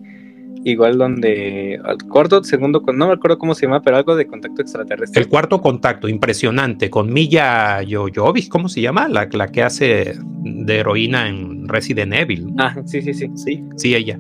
[0.64, 4.62] igual donde al cuarto, segundo, no me acuerdo cómo se llama, pero algo de contacto
[4.62, 5.22] extraterrestre.
[5.22, 9.08] El cuarto contacto, impresionante, con Milla Jojovic, ¿cómo se llama?
[9.08, 12.52] La, la que hace de heroína en Resident Evil.
[12.58, 13.30] Ah, sí, sí, sí.
[13.34, 14.18] Sí, sí, ella.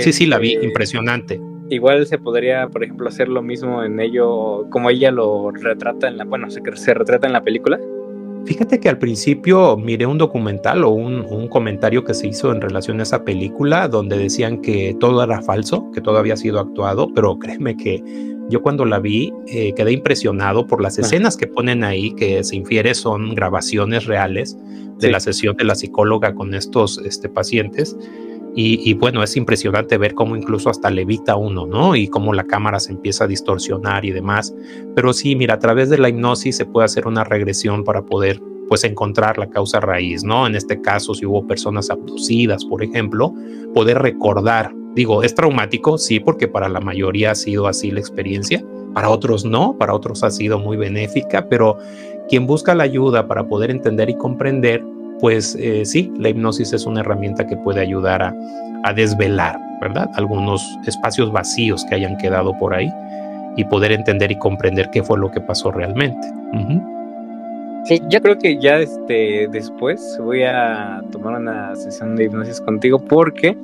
[0.00, 1.40] sí, sí, la vi, eh, impresionante.
[1.70, 6.18] Igual se podría, por ejemplo, hacer lo mismo en ello, como ella lo retrata en
[6.18, 7.80] la, bueno, se, se retrata en la película.
[8.46, 12.60] Fíjate que al principio miré un documental o un, un, comentario que se hizo en
[12.60, 17.08] relación a esa película donde decían que todo era falso, que todo había sido actuado,
[17.14, 18.02] pero créeme que
[18.50, 22.56] yo cuando la vi eh, quedé impresionado por las escenas que ponen ahí, que se
[22.56, 24.56] infiere son grabaciones reales
[24.98, 25.10] de sí.
[25.10, 27.96] la sesión de la psicóloga con estos este, pacientes.
[28.56, 31.96] Y, bueno, es impresionante ver cómo incluso hasta levita uno, ¿no?
[31.96, 34.54] Y cómo la cámara se empieza a distorsionar y demás.
[34.94, 38.40] Pero sí, mira, a través de la hipnosis se puede hacer una regresión para poder,
[38.68, 40.46] pues, encontrar la causa raíz, ¿no?
[40.46, 43.34] En este caso, si hubo personas abducidas, por ejemplo,
[43.74, 44.72] poder recordar.
[44.94, 48.64] Digo, es traumático, sí, porque para la mayoría ha sido así la experiencia.
[48.94, 51.78] Para otros no, para otros ha sido muy benéfica, pero
[52.28, 54.84] quien busca la ayuda para poder entender y comprender,
[55.20, 58.34] pues eh, sí, la hipnosis es una herramienta que puede ayudar a,
[58.84, 60.10] a, desvelar, ¿verdad?
[60.14, 62.90] Algunos espacios vacíos que hayan quedado por ahí
[63.56, 66.26] y poder entender y comprender qué fue lo que pasó realmente.
[66.52, 66.94] Uh -huh.
[67.84, 72.98] Sí, yo creo que ya este, después voy a tomar una sesión de hipnosis contigo
[72.98, 73.56] porque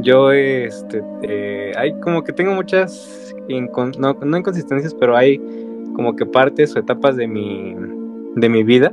[0.00, 5.40] yo, este, eh, hay como que tengo muchas, incon no, no inconsistencias, pero hay
[5.94, 7.76] como que partes o etapas de mi,
[8.34, 8.92] de mi vida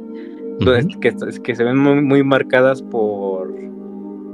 [0.59, 0.99] entonces, uh -huh.
[0.99, 3.53] que, que, se ven muy, muy, marcadas por,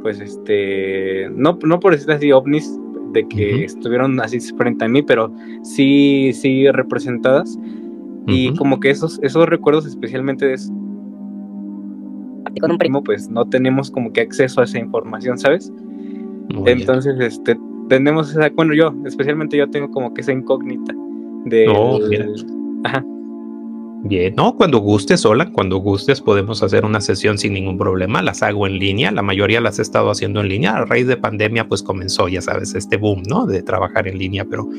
[0.02, 2.80] pues, este, no, no por decir así ovnis,
[3.14, 3.66] de que uh -huh.
[3.66, 5.32] estuvieron así frente a mí, pero
[5.64, 7.58] sí, sí representadas.
[7.58, 8.24] Uh -huh.
[8.28, 10.58] Y como que esos, esos recuerdos, especialmente de
[12.60, 15.72] con un primo, pues no tenemos como que acceso a esa información, ¿sabes?
[16.54, 17.28] Muy Entonces, bien.
[17.28, 17.60] este,
[17.90, 20.94] tenemos esa, bueno, yo, especialmente yo tengo como que esa incógnita
[21.46, 21.68] de...
[21.70, 22.00] Oh,
[22.84, 23.04] Ajá.
[24.08, 28.44] Bien, no, cuando gustes, hola, cuando gustes podemos hacer una sesión sin ningún problema, las
[28.44, 31.68] hago en línea, la mayoría las he estado haciendo en línea, a raíz de pandemia
[31.68, 33.48] pues comenzó, ya sabes, este boom, ¿no?
[33.48, 34.70] De trabajar en línea, pero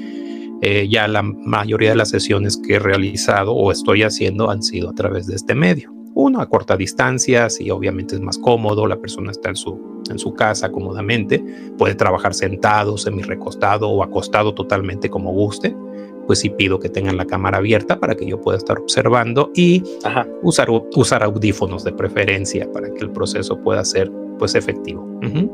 [0.63, 4.91] eh, ya la mayoría de las sesiones que he realizado o estoy haciendo han sido
[4.91, 5.93] a través de este medio.
[6.15, 10.21] Uno a corta distancia, sí, obviamente es más cómodo, la persona está en su, en
[10.21, 11.45] su casa cómodamente,
[11.77, 15.75] puede trabajar sentado, semi recostado o acostado totalmente como guste
[16.27, 19.83] pues sí pido que tengan la cámara abierta para que yo pueda estar observando y
[20.43, 25.03] usar, usar audífonos de preferencia para que el proceso pueda ser pues efectivo.
[25.03, 25.51] Uh -huh.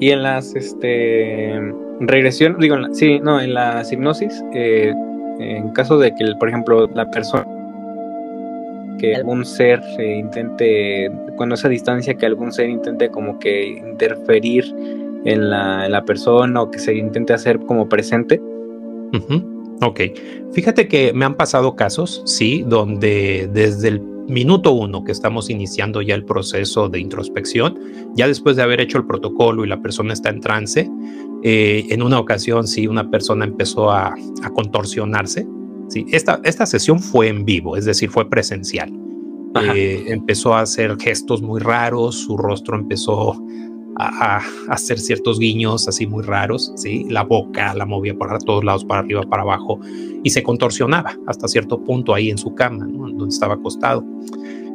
[0.00, 1.60] Y en las este
[2.00, 4.92] regresión, digo, en la, sí, no, en las hipnosis, eh,
[5.38, 7.46] en caso de que, por ejemplo, la persona
[8.98, 14.64] que algún ser eh, intente, cuando esa distancia que algún ser intente como que interferir
[15.24, 18.40] en la, en la persona o que se intente hacer como presente.
[19.12, 19.51] Uh -huh.
[19.82, 20.00] Ok,
[20.52, 26.00] fíjate que me han pasado casos, sí, donde desde el minuto uno que estamos iniciando
[26.02, 27.78] ya el proceso de introspección,
[28.14, 30.88] ya después de haber hecho el protocolo y la persona está en trance,
[31.42, 35.46] eh, en una ocasión sí, una persona empezó a, a contorsionarse.
[35.88, 38.92] Sí, esta, esta sesión fue en vivo, es decir, fue presencial.
[39.74, 43.38] Eh, empezó a hacer gestos muy raros, su rostro empezó
[43.96, 47.06] a, hacer ciertos guiños así muy raros, ¿sí?
[47.08, 49.80] La boca la movía para todos lados, para arriba, para abajo,
[50.22, 53.08] y se contorsionaba hasta cierto punto ahí en su cama, ¿no?
[53.08, 54.04] donde estaba acostado.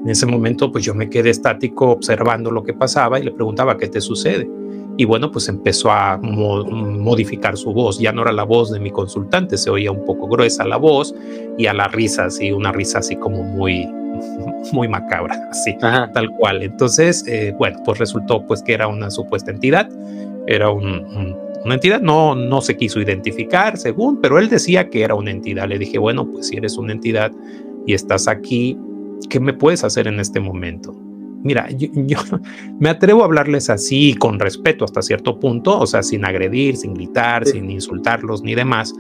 [0.04, 3.78] En ese momento, pues yo me quedé estático observando lo que pasaba y le preguntaba,
[3.78, 4.50] ¿qué te sucede?
[4.96, 8.00] Y bueno, pues empezó a mo modificar su voz.
[8.00, 11.14] Ya no era la voz de mi consultante, se oía un poco gruesa la voz
[11.58, 13.88] y a la risa, así, una risa así como muy,
[14.74, 16.12] muy macabra, así, Ajá.
[16.14, 16.64] tal cual.
[16.64, 19.90] Entonces, eh, bueno, pues resultó pues que era una supuesta entidad,
[20.48, 25.04] era un, un, una entidad, no, no se quiso identificar según, pero él decía que
[25.04, 25.68] era una entidad.
[25.68, 27.32] Le dije, bueno, pues si eres una entidad
[27.86, 28.78] y estás aquí,
[29.30, 30.96] ¿qué me puedes hacer en este momento?
[31.44, 32.20] Mira, yo, yo,
[32.80, 36.94] me atrevo a hablarles así con respeto hasta cierto punto, o sea, sin agredir, sin
[36.94, 37.54] gritar, sí.
[37.54, 38.94] sin insultarlos ni demás,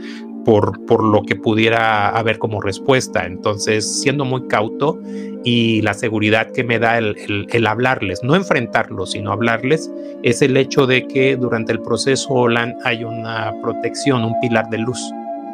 [0.47, 3.25] por, por, lo que pudiera haber como respuesta.
[3.25, 4.97] Entonces, siendo muy cauto
[5.43, 9.91] y la seguridad que me da el, el, el, hablarles, no enfrentarlos, sino hablarles,
[10.23, 14.77] es el hecho de que durante el proceso OLAN hay una protección, un pilar de
[14.77, 14.99] luz.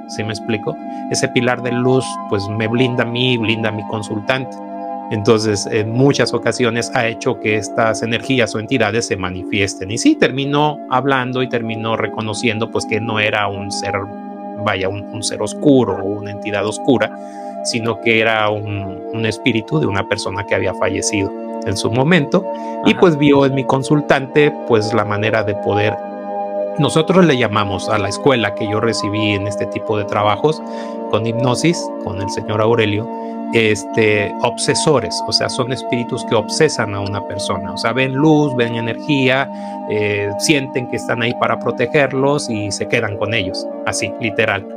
[0.09, 0.77] ¿Sí me explico?
[1.09, 4.55] Ese pilar de luz, pues me blinda a mí, blinda a mi consultante.
[5.09, 9.89] Entonces, en muchas ocasiones ha hecho que estas energías o entidades se manifiesten.
[9.89, 13.93] Y sí, terminó hablando y terminó reconociendo pues que no era un ser,
[14.57, 17.11] vaya, un, un ser oscuro o una entidad oscura,
[17.63, 21.31] sino que era un, un, espíritu de una persona que había fallecido
[21.65, 22.45] en su momento.
[22.45, 22.81] Ajá.
[22.85, 25.95] Y pues vio en mi consultante pues la manera de poder
[26.79, 30.61] nosotros le llamamos a la escuela que yo recibí en este tipo de trabajos
[31.11, 33.07] con hipnosis, con el señor Aurelio,
[33.53, 38.55] este, obsesores, o sea, son espíritus que obsesan a una persona, o sea, ven luz,
[38.55, 39.47] ven energía,
[39.91, 44.67] eh, sienten que están ahí para protegerlos y se quedan con ellos, así, literal.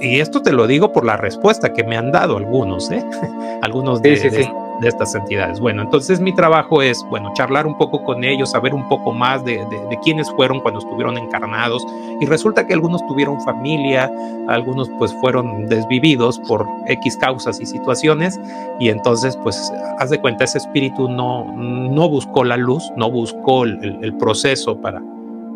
[0.00, 3.04] Y esto te lo digo por la respuesta que me han dado algunos, ¿eh?
[3.62, 4.50] algunos de, sí, sí, sí.
[4.80, 5.60] De estas entidades.
[5.60, 9.44] Bueno, entonces mi trabajo es, bueno, charlar un poco con ellos, saber un poco más
[9.44, 11.86] de, de, quiénes fueron cuando estuvieron encarnados.
[12.20, 14.10] Y resulta que algunos tuvieron familia,
[14.48, 18.38] algunos pues fueron desvividos por X causas y situaciones.
[18.80, 23.64] Y entonces pues haz de cuenta, ese espíritu no, no buscó la luz, no buscó
[23.64, 25.02] el, el proceso para,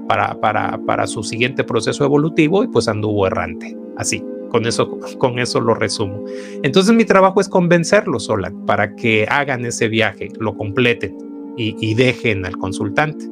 [0.08, 4.24] para, para, para su siguiente proceso evolutivo y pues anduvo errante, así.
[4.50, 6.24] Con eso, con eso lo resumo.
[6.62, 11.16] Entonces mi trabajo es convencerlos, sola para que hagan ese viaje, lo completen
[11.56, 13.28] y, y, dejen al consultante.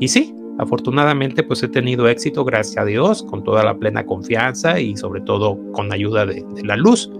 [0.00, 4.80] Y sí, afortunadamente pues he tenido éxito, gracias a Dios, con toda la plena confianza
[4.80, 7.10] y sobre todo con ayuda de, de la luz.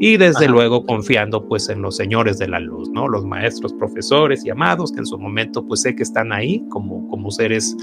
[0.00, 0.52] Y desde Ajá.
[0.52, 3.08] luego confiando pues en los señores de la luz, ¿no?
[3.08, 7.08] Los maestros, profesores y amados que en su momento pues sé que están ahí como,
[7.08, 7.76] como seres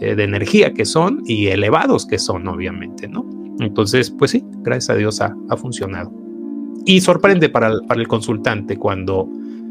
[0.00, 3.26] eh, de energía que son y elevados que son, obviamente, ¿no?
[3.60, 6.12] Entonces, pues sí, gracias a Dios ha, ha funcionado.
[6.86, 9.28] Y sorprende para el, para el, consultante cuando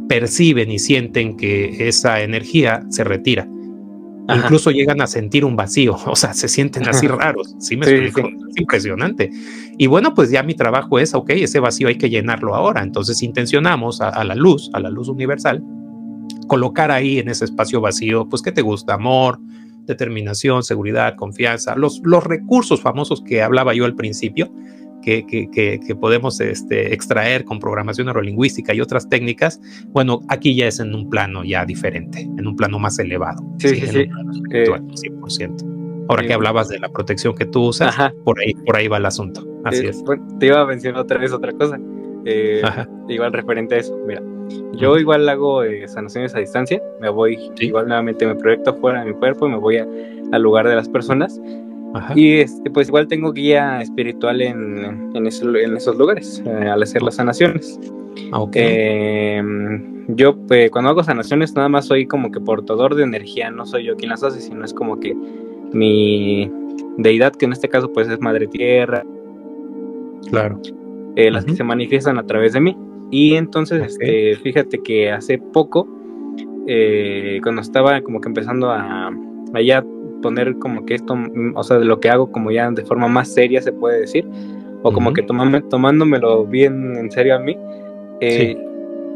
[0.08, 3.48] perciben y sienten que esa energía se retira.
[4.28, 4.42] Ajá.
[4.44, 7.16] Incluso llegan a sentir un vacío, o sea, se sienten así Ajá.
[7.16, 7.56] raros.
[7.60, 8.30] ¿sí me sí, explico?
[8.30, 8.36] Sí.
[8.52, 9.32] Es impresionante.
[9.78, 12.84] Y bueno, pues ya mi trabajo es, ok, ese vacío hay que llenarlo ahora.
[12.84, 15.64] Entonces intencionamos a, a la luz, a la luz universal,
[16.48, 18.96] colocar ahí en ese espacio vacío, pues, ¿qué te gusta?
[18.96, 19.40] Amor,
[19.90, 24.52] determinación, seguridad, confianza, los, los recursos famosos que hablaba yo al principio,
[25.02, 30.56] que, que, que, que, podemos este, extraer con programación neurolingüística y otras técnicas, bueno, aquí
[30.56, 33.44] ya es en un plano ya diferente, en un plano más elevado.
[33.60, 34.00] Sí, sí, sí.
[34.54, 36.06] Eh, 100%.
[36.10, 36.28] Ahora sí.
[36.28, 38.14] que hablabas de la protección que tú usas, Ajá.
[38.26, 39.48] por ahí, por ahí va el asunto.
[39.64, 40.02] Así eh, es.
[40.04, 41.80] Bueno, te iba a mencionar otra vez otra cosa.
[42.26, 42.62] Eh,
[43.08, 44.22] igual referente a eso, mira,
[44.74, 47.68] yo igual hago eh, sanaciones a distancia, me voy, ¿Sí?
[47.68, 49.88] igual nuevamente me proyecto fuera de mi cuerpo, me voy a,
[50.32, 51.40] al lugar de las personas
[51.94, 52.14] Ajá.
[52.16, 56.84] y este, pues igual tengo guía espiritual en, en, eso, en esos lugares eh, al
[56.84, 57.80] hacer las sanaciones.
[58.32, 58.64] Ah, okay.
[58.66, 59.44] Eh,
[60.10, 63.86] yo pues, cuando hago sanaciones nada más soy como que portador de energía, no soy
[63.86, 65.16] yo quien las hace, sino es como que
[65.72, 66.52] mi
[66.98, 69.04] deidad, que en este caso pues es Madre Tierra.
[70.30, 70.60] Claro.
[71.20, 71.50] Eh, las uh -huh.
[71.52, 72.78] que se manifiestan a través de mí.
[73.12, 74.32] Y entonces, okay.
[74.32, 75.86] este, fíjate que hace poco,
[76.66, 79.12] eh, cuando estaba como que empezando a,
[79.54, 79.84] a, ya
[80.22, 81.18] poner como que esto,
[81.56, 84.26] o sea, de lo que hago como ya de forma más seria se puede decir,
[84.82, 85.16] o como uh -huh.
[85.16, 87.58] que tomame, tomándomelo bien en serio a mí,
[88.22, 88.58] eh, sí.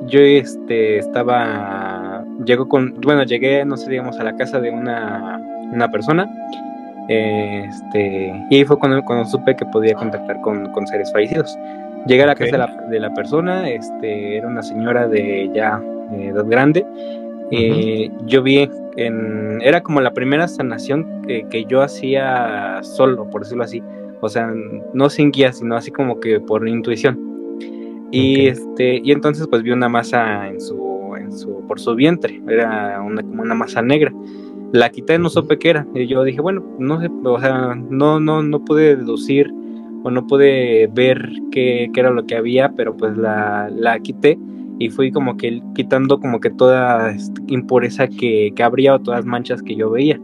[0.07, 5.39] yo este, estaba, llego con, bueno, llegué, no sé, digamos, a la casa de una,
[5.71, 6.27] una persona,
[7.07, 11.57] este, y ahí fue cuando, cuando supe que podía contactar con, con seres fallecidos.
[12.07, 12.51] Llegué a la okay.
[12.51, 15.81] casa de la, de la, persona, este, era una señora de ya
[16.13, 16.85] eh, edad grande.
[16.85, 17.49] Uh -huh.
[17.51, 23.41] eh, yo vi, en, era como la primera sanación que, que, yo hacía solo, por
[23.41, 23.81] decirlo así.
[24.21, 24.53] O sea,
[24.93, 27.17] no sin guía, sino así como que por intuición.
[28.11, 28.47] Y okay.
[28.47, 33.01] este, y entonces pues vi una masa en su, en su, por su vientre, era
[33.01, 34.11] una, como una masa negra.
[34.71, 35.85] La quité, no supe qué era.
[35.93, 39.53] Y yo dije, bueno, no sé, o sea, no, no, no pude deducir
[40.03, 44.37] o no pude ver qué, qué, era lo que había, pero pues la, la, quité
[44.79, 47.15] y fui como que quitando como que toda
[47.47, 50.19] impureza que, que habría o todas manchas que yo veía.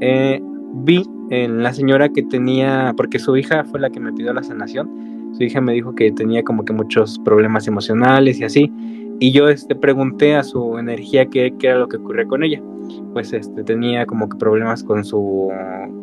[0.00, 0.40] Eh,
[0.74, 4.42] vi en la señora que tenía, porque su hija fue la que me pidió la
[4.42, 4.90] sanación,
[5.36, 8.72] su hija me dijo que tenía como que muchos problemas emocionales y así,
[9.20, 12.62] y yo este, pregunté a su energía qué, qué era lo que ocurría con ella
[13.12, 15.50] pues este tenía como que problemas con su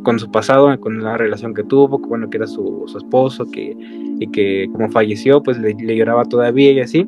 [0.03, 3.77] con su pasado, con la relación que tuvo, bueno, que era su, esposo, que,
[4.19, 7.07] y que como falleció, pues le, lloraba todavía y así.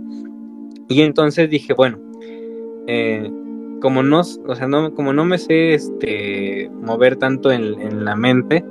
[0.89, 1.97] Y entonces dije, bueno,
[2.87, 3.31] eh,
[3.81, 8.15] como no, o sea, no, como no me sé este mover tanto en, en la
[8.15, 8.63] mente,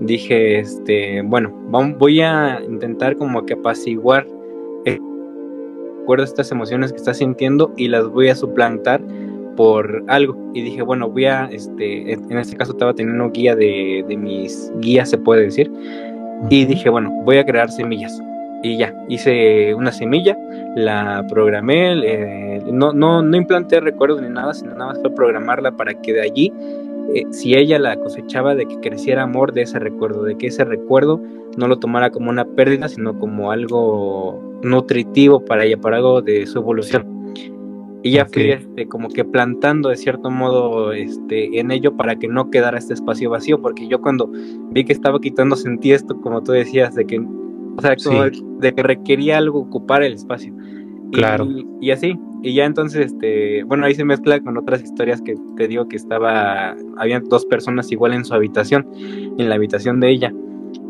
[0.00, 1.50] dije, este, bueno,
[1.98, 4.26] voy a intentar como que apaciguar
[6.20, 9.00] estas emociones que está sintiendo y las voy a suplantar
[9.56, 10.36] por algo.
[10.54, 14.72] Y dije bueno voy a este en este caso estaba teniendo guía de, de mis
[14.80, 15.70] guías se puede decir.
[16.50, 18.20] Y dije bueno voy a crear semillas.
[18.62, 20.38] Y ya hice una semilla
[20.74, 25.72] la programé eh, no, no, no implanté recuerdos ni nada sino nada más fue programarla
[25.72, 26.50] para que de allí
[27.14, 30.64] eh, si ella la cosechaba de que creciera amor de ese recuerdo de que ese
[30.64, 31.20] recuerdo
[31.56, 36.46] no lo tomara como una pérdida sino como algo nutritivo para ella para algo de
[36.46, 37.14] su evolución
[38.04, 38.42] y ya okay.
[38.42, 42.76] fui este, como que plantando de cierto modo este, en ello para que no quedara
[42.76, 44.30] este espacio vacío, porque yo cuando
[44.70, 48.44] vi que estaba quitando sentí esto, como tú decías, de que, o sea, como sí.
[48.58, 50.54] de que requería algo ocupar el espacio.
[51.12, 51.44] Claro.
[51.44, 55.34] Y, y, así, y ya entonces, este, bueno, ahí se mezcla con otras historias que
[55.56, 58.86] te digo que estaba, había dos personas igual en su habitación,
[59.38, 60.32] en la habitación de ella.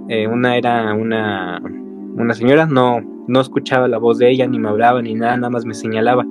[0.09, 1.62] Eh, una era una,
[2.17, 5.51] una señora, no, no escuchaba la voz de ella, ni me hablaba, ni nada, nada
[5.51, 6.27] más me señalaba.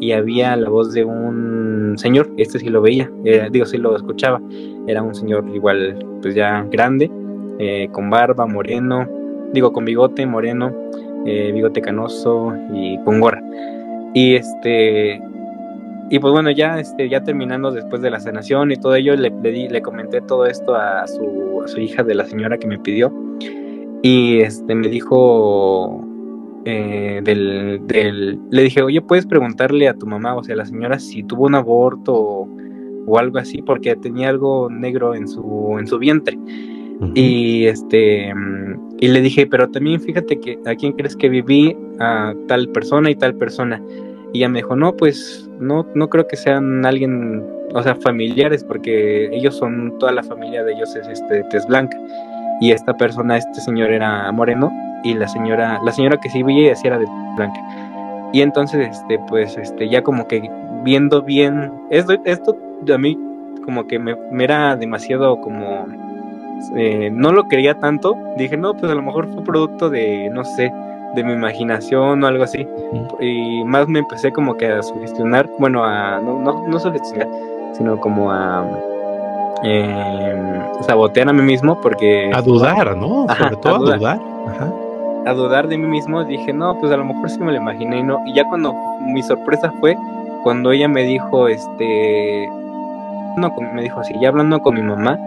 [0.00, 3.94] Y había la voz de un señor, este sí lo veía, eh, digo, sí lo
[3.96, 4.40] escuchaba.
[4.86, 7.10] Era un señor igual, pues ya grande,
[7.58, 9.08] eh, con barba, moreno,
[9.52, 10.74] digo, con bigote, moreno,
[11.26, 13.42] eh, bigote canoso y con gorra.
[14.14, 15.20] Y este,
[16.10, 19.30] y pues bueno, ya, este, ya terminando después de la sanación y todo ello, le,
[19.42, 22.78] le, le comenté todo esto a su, a su, hija de la señora que me
[22.78, 23.12] pidió.
[24.02, 26.06] Y este, me dijo,
[26.66, 30.98] eh, del, del, le dije, oye, puedes preguntarle a tu mamá, o sea, la señora,
[30.98, 32.48] si tuvo un aborto o,
[33.06, 36.38] o algo así, porque tenía algo negro en su, en su vientre.
[37.14, 38.32] Y este,
[39.00, 43.10] y le dije, pero también fíjate que a quién crees que viví, a tal persona
[43.10, 43.82] y tal persona.
[44.32, 48.64] Y ella me dijo, no, pues no, no creo que sean alguien, o sea, familiares,
[48.64, 51.98] porque ellos son, toda la familia de ellos es este, tez blanca.
[52.60, 54.72] Y esta persona, este señor era moreno,
[55.04, 57.60] y la señora, la señora que sí vi así era de blanca.
[58.32, 60.50] Y entonces, este, pues, este, ya como que
[60.82, 62.56] viendo bien, esto, esto
[62.92, 63.18] a mí
[63.64, 65.86] como que me, me era demasiado como,
[66.76, 70.44] eh, no lo quería tanto, dije, no, pues a lo mejor fue producto de, no
[70.44, 70.72] sé,
[71.14, 72.66] de mi imaginación o algo así.
[73.20, 77.28] Y más me empecé como que a sugestionar, bueno, a no, no, no sugestionar,
[77.72, 78.66] sino como a
[79.62, 82.30] eh, sabotear a mí mismo porque...
[82.34, 83.26] A dudar, ¿no?
[83.28, 83.94] Ajá, Sobre todo a dudar.
[83.94, 84.20] A dudar.
[84.48, 84.72] Ajá.
[85.26, 88.00] A dudar de mí mismo, dije, no, pues a lo mejor sí me lo imaginé
[88.00, 88.20] y no.
[88.26, 89.96] Y ya cuando mi sorpresa fue
[90.44, 92.46] cuando ella me dijo, este,
[93.38, 95.18] no, me dijo así, ya hablando con mi mamá,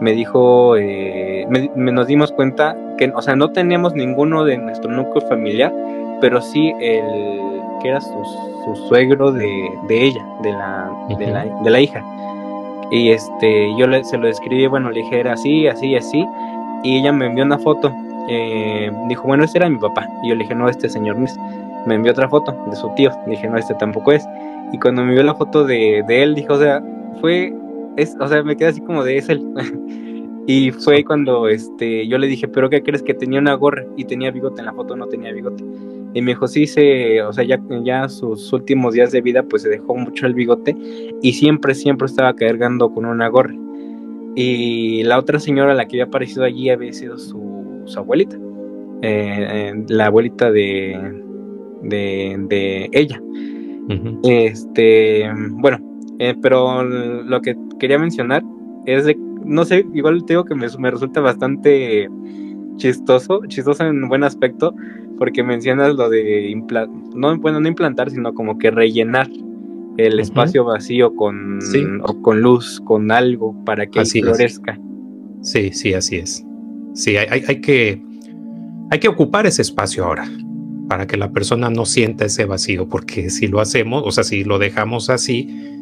[0.00, 4.58] me dijo, eh, me, me nos dimos cuenta que, o sea, no teníamos ninguno de
[4.58, 5.72] nuestro núcleo familiar,
[6.20, 8.24] pero sí el que era su,
[8.64, 9.48] su suegro de,
[9.88, 11.18] de, ella, de la, uh -huh.
[11.18, 12.02] de la, de la hija.
[12.90, 16.26] Y este, yo le, se lo describí, bueno, le dije, era así, así, así,
[16.82, 17.92] y ella me envió una foto.
[18.30, 20.06] Eh, dijo, bueno, este era mi papá.
[20.22, 21.38] Y yo le dije, no, este señor no es.
[21.86, 23.10] Me envió otra foto de su tío.
[23.26, 24.26] Le dije, no, este tampoco es.
[24.72, 26.82] Y cuando me vio la foto de, de él, dijo, o sea,
[27.20, 27.54] fue,
[27.98, 29.44] es, o sea, me quedé así como de es él.
[30.46, 34.04] y fue cuando este, yo le dije, pero ¿qué crees que tenía una gorra y
[34.04, 34.96] tenía bigote en la foto?
[34.96, 35.64] No tenía bigote.
[36.14, 39.62] Y me dijo, sí, se, o sea, ya, ya sus últimos días de vida, pues
[39.62, 40.74] se dejó mucho el bigote
[41.20, 43.54] y siempre, siempre estaba cargando con una gorra.
[44.34, 48.36] Y la otra señora, la que había aparecido allí, había sido su, su abuelita,
[49.02, 51.22] eh, eh, la abuelita de,
[51.82, 53.20] de, de ella.
[53.20, 54.20] Uh -huh.
[54.22, 55.87] Este, bueno,
[56.18, 58.42] eh, pero lo que quería mencionar
[58.86, 62.08] es de, no sé, igual te digo que me, me resulta bastante
[62.76, 64.74] chistoso, chistoso en buen aspecto,
[65.18, 69.28] porque mencionas lo de implantar, no, bueno, no implantar, sino como que rellenar
[69.98, 70.20] el uh -huh.
[70.20, 71.84] espacio vacío con, sí.
[72.02, 74.78] o con luz, con algo para que así florezca.
[75.40, 75.50] Es.
[75.50, 76.44] Sí, sí, así es.
[76.94, 78.02] Sí, hay, hay, hay, que,
[78.90, 80.28] hay que ocupar ese espacio ahora
[80.88, 84.44] para que la persona no sienta ese vacío, porque si lo hacemos, o sea, si
[84.44, 85.77] lo dejamos así,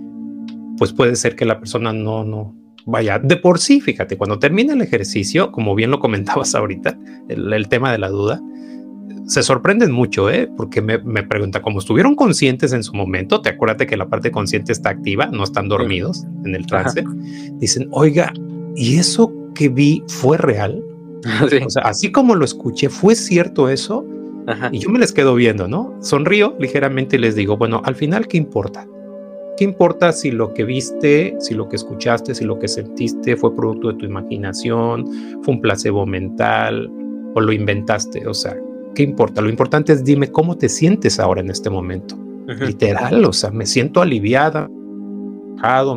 [0.79, 2.55] pues puede ser que la persona no, no,
[2.87, 6.99] vaya, de por sí, fíjate, cuando termina el ejercicio, como bien lo comentabas ahorita,
[7.29, 8.41] el, el tema de la duda,
[9.27, 10.49] se sorprenden mucho, ¿eh?
[10.57, 14.31] porque me, me, pregunta, como estuvieron conscientes en su momento, te acuérdate que la parte
[14.31, 16.27] consciente está activa, no están dormidos sí.
[16.45, 17.15] en el trance, Ajá.
[17.55, 18.33] dicen, oiga,
[18.77, 20.83] ¿y eso que vi fue real?
[21.51, 21.57] Sí.
[21.65, 24.07] O sea, así como lo escuché, ¿fue cierto eso?
[24.47, 24.69] Ajá.
[24.71, 25.97] Y yo me les quedo viendo, ¿no?
[26.01, 28.87] Sonrío ligeramente y les digo, bueno, al final, ¿qué importa?
[29.57, 33.55] ¿Qué importa si lo que viste, si lo que escuchaste, si lo que sentiste fue
[33.57, 35.07] producto de tu imaginación,
[35.43, 36.91] fue un placebo mental
[37.35, 38.27] o lo inventaste?
[38.27, 38.57] O sea,
[38.95, 39.41] ¿qué importa?
[39.41, 42.19] Lo importante es dime cómo te sientes ahora en este momento.
[42.47, 44.69] Literal, o sea, me siento aliviada,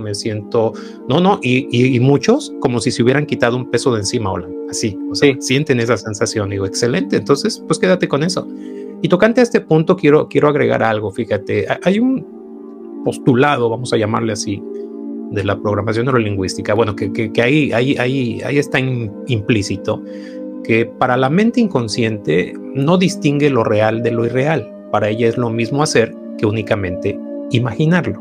[0.02, 0.74] me siento,
[1.08, 4.32] no, no, y, y, y, muchos como si se hubieran quitado un peso de encima,
[4.32, 5.38] hola, así, o sea, sí.
[5.42, 8.48] sienten esa sensación, digo, excelente, entonces, pues quédate con eso.
[9.02, 12.39] Y tocante a este punto, quiero, quiero agregar algo, fíjate, hay un
[13.04, 14.62] postulado, vamos a llamarle así,
[15.32, 20.02] de la programación neurolingüística, bueno, que, que, que ahí, ahí, ahí, ahí está in, implícito,
[20.64, 25.38] que para la mente inconsciente no distingue lo real de lo irreal, para ella es
[25.38, 27.18] lo mismo hacer que únicamente
[27.52, 28.20] imaginarlo.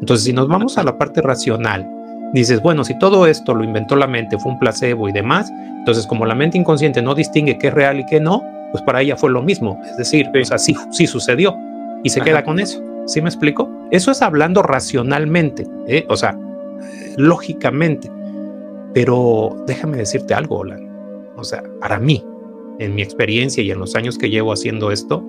[0.00, 1.86] Entonces, si nos vamos a la parte racional,
[2.32, 6.06] dices, bueno, si todo esto lo inventó la mente, fue un placebo y demás, entonces
[6.06, 8.42] como la mente inconsciente no distingue qué es real y qué no,
[8.72, 9.80] pues para ella fue lo mismo.
[9.90, 11.56] Es decir, pues así sí sucedió
[12.04, 12.26] y se Ajá.
[12.26, 12.82] queda con eso.
[13.08, 13.70] ¿Sí me explico?
[13.90, 16.04] Eso es hablando racionalmente, ¿eh?
[16.10, 16.38] o sea,
[17.16, 18.10] lógicamente.
[18.92, 20.86] Pero déjame decirte algo, Olan.
[21.36, 22.22] O sea, para mí,
[22.78, 25.26] en mi experiencia y en los años que llevo haciendo esto,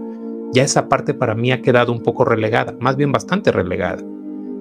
[0.51, 4.03] ya esa parte para mí ha quedado un poco relegada, más bien bastante relegada.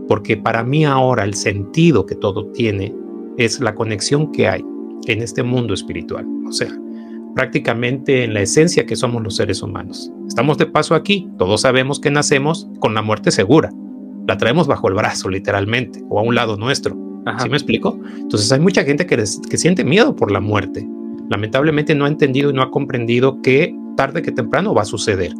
[0.06, 2.94] Porque para mí ahora el sentido que todo tiene
[3.36, 4.64] es la conexión que hay
[5.06, 6.24] en este mundo espiritual.
[6.46, 6.70] O sea,
[7.34, 10.12] prácticamente en la esencia que somos los seres humanos.
[10.26, 13.70] Estamos de paso aquí, todos sabemos que nacemos con la muerte segura,
[14.26, 16.96] la traemos bajo el brazo literalmente o a un lado nuestro.
[17.42, 17.98] ¿Sí me explico?
[18.16, 20.88] Entonces hay mucha gente que, que siente miedo por la muerte.
[21.28, 25.34] Lamentablemente no ha entendido y no ha comprendido que tarde que temprano va a suceder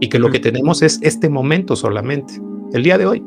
[0.00, 2.40] y que lo que tenemos es este momento solamente,
[2.72, 3.22] el día de hoy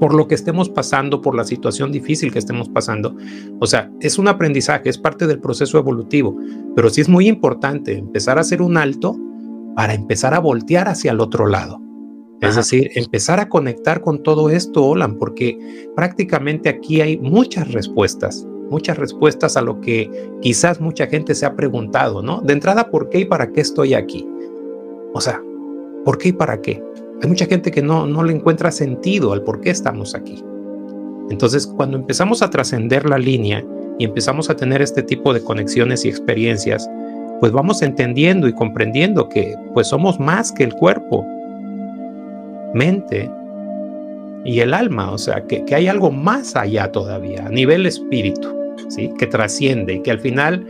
[0.00, 3.16] por lo que estemos pasando, por la situación difícil que estemos pasando.
[3.60, 6.36] O sea, es un aprendizaje, es parte del proceso evolutivo,
[6.74, 9.16] pero sí es muy importante empezar a hacer un alto
[9.74, 11.80] para empezar a voltear hacia el otro lado.
[12.40, 15.58] Es decir, empezar a conectar con todo esto, Olan, porque
[15.96, 20.10] prácticamente aquí hay muchas respuestas, muchas respuestas a lo que
[20.42, 22.42] quizás mucha gente se ha preguntado, ¿no?
[22.42, 24.28] De entrada, ¿por qué y para qué estoy aquí?
[25.14, 25.42] O sea,
[26.04, 26.82] ¿por qué y para qué?
[27.22, 30.42] Hay mucha gente que no, no le encuentra sentido al por qué estamos aquí.
[31.30, 33.64] Entonces, cuando empezamos a trascender la línea
[33.98, 36.88] y empezamos a tener este tipo de conexiones y experiencias,
[37.40, 41.26] pues vamos entendiendo y comprendiendo que pues somos más que el cuerpo,
[42.74, 43.30] mente
[44.44, 48.48] y el alma, o sea, que, que hay algo más allá todavía, a nivel espíritu,
[48.88, 49.10] ¿sí?
[49.18, 50.64] que trasciende y que al final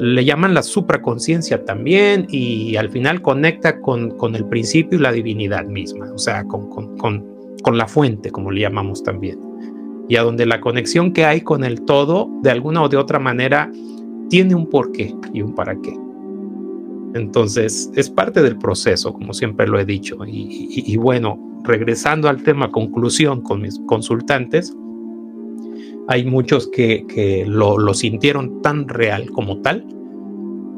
[0.00, 5.12] le llaman la supraconciencia también y al final conecta con, con, el principio y la
[5.12, 9.38] divinidad misma, o sea, con, con, con, la fuente, como le llamamos también.
[10.08, 13.18] Y a donde la conexión que hay con el todo, de alguna o de otra
[13.18, 13.70] manera,
[14.30, 15.94] tiene un porqué y un para qué.
[17.14, 20.16] Entonces, es parte del proceso, como siempre lo he dicho.
[20.26, 24.74] Y, bueno, regresando al tema conclusión con mis consultantes,
[26.08, 29.86] hay muchos que, lo, sintieron tan real como tal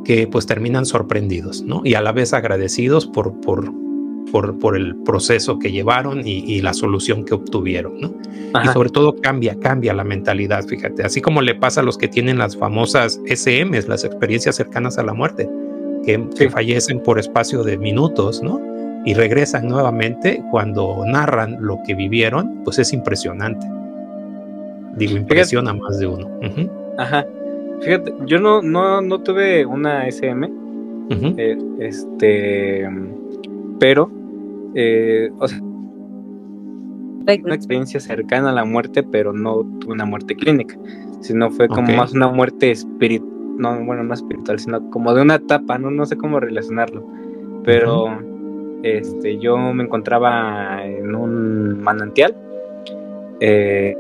[0.05, 1.83] que pues terminan sorprendidos, ¿no?
[1.85, 3.73] Y a la vez agradecidos por, por,
[4.33, 8.15] por, el proceso que llevaron y, la solución que obtuvieron, ¿no?
[8.65, 12.09] Y sobre todo cambia, cambia la mentalidad, fíjate, así como le pasa a los que
[12.09, 15.49] tienen las famosas SMs, las experiencias cercanas a la muerte,
[16.05, 18.61] que, que fallecen por espacio de minutos, ¿no?
[19.07, 23.67] Y regresan nuevamente cuando narran lo que vivieron, pues es impresionante.
[24.97, 26.29] Digo, impresiona más de uno.
[26.99, 27.27] Ajá.
[27.81, 30.51] Fíjate, yo no, no, no tuve una SM.
[31.11, 32.89] Eh, este.
[33.79, 34.11] Pero.
[34.75, 35.61] Eh, o sea.
[35.63, 40.77] Una experiencia cercana a la muerte, pero no tuve una muerte clínica.
[41.21, 43.31] Sino fue como más una muerte espiritual.
[43.59, 47.07] No, bueno, no espiritual, sino como de una etapa, no, no sé cómo relacionarlo.
[47.65, 48.31] Pero.
[48.83, 52.35] Este, yo me encontraba en un manantial.
[53.41, 53.95] Eh,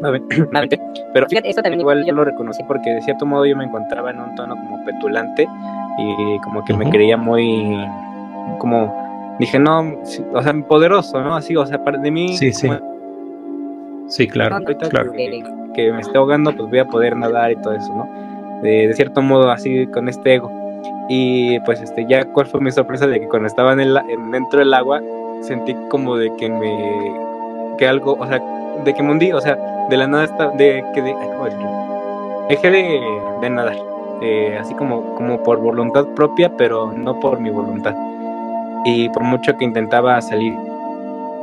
[1.12, 4.10] pero fíjate, esto también igual yo lo reconocí porque de cierto modo yo me encontraba
[4.10, 5.48] en un tono como petulante
[5.98, 7.84] y como que me creía muy
[8.58, 9.94] como dije no
[10.32, 12.68] o sea poderoso no así o sea de mí sí sí.
[14.08, 14.58] sí claro,
[14.90, 15.12] claro.
[15.12, 18.28] Que, me esté ahogando pues voy a poder nadar y todo eso no
[18.62, 20.50] de, cierto modo así con este ego.
[21.08, 23.98] Y pues este ya cuál fue mi sorpresa de que cuando estaba en el,
[24.30, 25.00] dentro del agua
[25.40, 28.42] sentí como de que me que algo o sea
[28.84, 29.56] de que me hundí o sea
[29.88, 31.14] de la nada está, de que de,
[32.48, 33.00] dejé de,
[33.40, 33.76] de nadar,
[34.60, 37.94] así como, como por voluntad propia, pero no por mi voluntad.
[38.84, 40.54] Y por mucho que intentaba salir,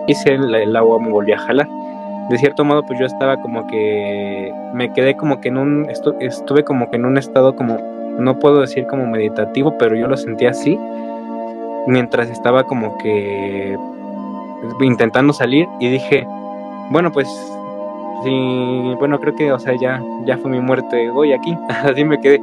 [0.08, 1.68] hice el, el agua me volvió a jalar.
[2.30, 5.88] De cierto modo, pues yo estaba como que me quedé como que en un
[6.20, 7.78] estuve como que en un estado como
[8.18, 10.80] no puedo decir como meditativo, pero yo lo sentía así
[11.88, 13.78] mientras estaba como que
[14.82, 16.26] intentando salir y dije,
[16.90, 17.28] bueno, pues
[18.24, 22.20] Sí, bueno, creo que, o sea, ya, ya fue mi muerte hoy aquí, así me
[22.20, 22.42] quedé.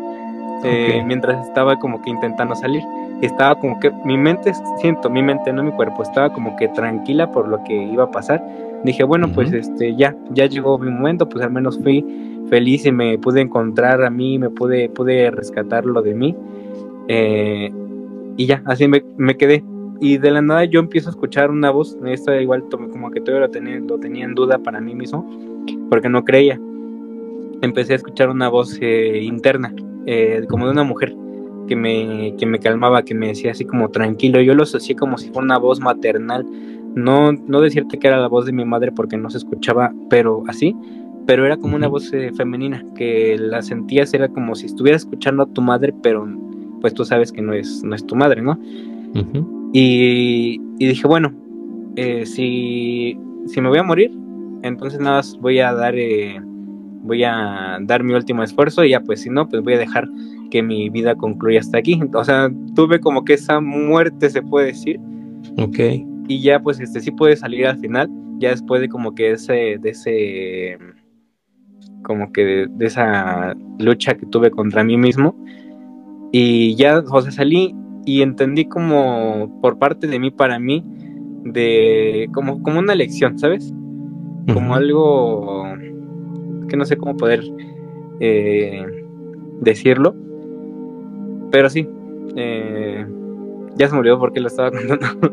[0.64, 2.82] Eh, mientras estaba como que intentando salir.
[3.20, 7.30] Estaba como que mi mente, siento, mi mente, no mi cuerpo, estaba como que tranquila
[7.32, 8.44] por lo que iba a pasar.
[8.84, 12.04] Dije, bueno, pues este, ya, ya llegó mi momento, pues al menos fui
[12.48, 16.36] feliz y me pude encontrar a mí, me pude, pude rescatarlo de mí.
[17.08, 17.72] Eh,
[18.36, 19.64] y ya, así me, me quedé
[20.02, 23.46] y de la nada yo empiezo a escuchar una voz, esta igual como que todavía
[23.46, 25.24] lo tenía, lo tenía en duda para mí mismo,
[25.88, 26.60] porque no creía.
[27.60, 29.74] Empecé a escuchar una voz eh, interna,
[30.06, 31.14] eh, como de una mujer,
[31.68, 34.40] que me, que me calmaba, que me decía así como tranquilo.
[34.40, 36.46] Yo lo asocié como si fuera una voz maternal.
[36.94, 40.42] No, no decirte que era la voz de mi madre porque no se escuchaba, pero
[40.48, 40.76] así,
[41.26, 45.44] pero era como una voz eh, femenina, que la sentías, era como si estuvieras escuchando
[45.44, 46.28] a tu madre, pero
[46.80, 48.58] pues tú sabes que no es, no es tu madre, ¿no?
[49.72, 51.32] y, dije, bueno,
[52.24, 54.10] si, si me voy a morir,
[54.62, 56.40] entonces nada más voy a dar eh,
[57.02, 60.08] voy a dar mi último esfuerzo y ya pues si no pues voy a dejar
[60.50, 64.66] que mi vida concluya hasta aquí o sea tuve como que esa muerte se puede
[64.66, 65.00] decir
[65.58, 65.78] ok
[66.28, 68.08] y ya pues este sí puede salir al final
[68.38, 70.78] ya después de como que ese de ese
[72.02, 75.34] como que de, de esa lucha que tuve contra mí mismo.
[76.32, 77.74] Y ya, o sea, salí
[78.04, 80.84] y entendí como por parte de mí para mí,
[81.44, 83.72] de como, como una lección, ¿sabes?
[84.52, 85.64] Como algo
[86.68, 87.42] que no sé cómo poder
[88.20, 88.84] eh,
[89.60, 90.14] decirlo.
[91.50, 91.86] Pero sí,
[92.36, 93.06] eh,
[93.76, 95.30] ya se me olvidó por qué lo estaba contando.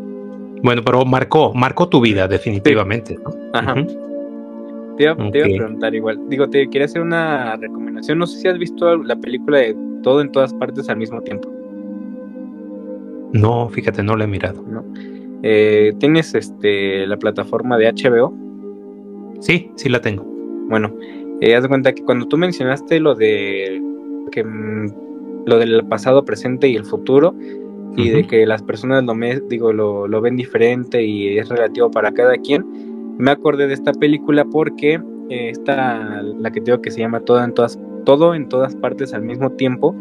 [0.61, 3.15] Bueno, pero marcó, marcó tu vida definitivamente.
[3.23, 3.31] ¿no?
[3.53, 3.73] Ajá.
[3.73, 3.87] Ujú.
[4.97, 5.53] Te iba, te iba Ok.
[5.53, 6.19] a preguntar igual.
[6.29, 8.17] Digo, te quería hacer una recomendación.
[8.19, 11.49] No sé si has visto la película de Todo en todas partes al mismo tiempo.
[13.33, 14.63] No, fíjate, no lo he mirado.
[15.43, 18.33] Eh, ¿Tienes este la plataforma de HBO?
[19.39, 20.23] Sí, sí la tengo.
[20.69, 20.93] Bueno,
[21.41, 23.81] eh, haz de cuenta que cuando tú mencionaste lo de
[24.31, 24.93] que mm,
[25.45, 27.33] lo del pasado, presente y el futuro,
[27.97, 31.89] y de que las personas lo me- digo lo, lo ven diferente y es relativo
[31.89, 32.63] para cada quien,
[33.17, 37.43] me acordé de esta película porque eh, esta la que digo que se llama todo
[37.43, 39.95] en todas todo en todas partes al mismo tiempo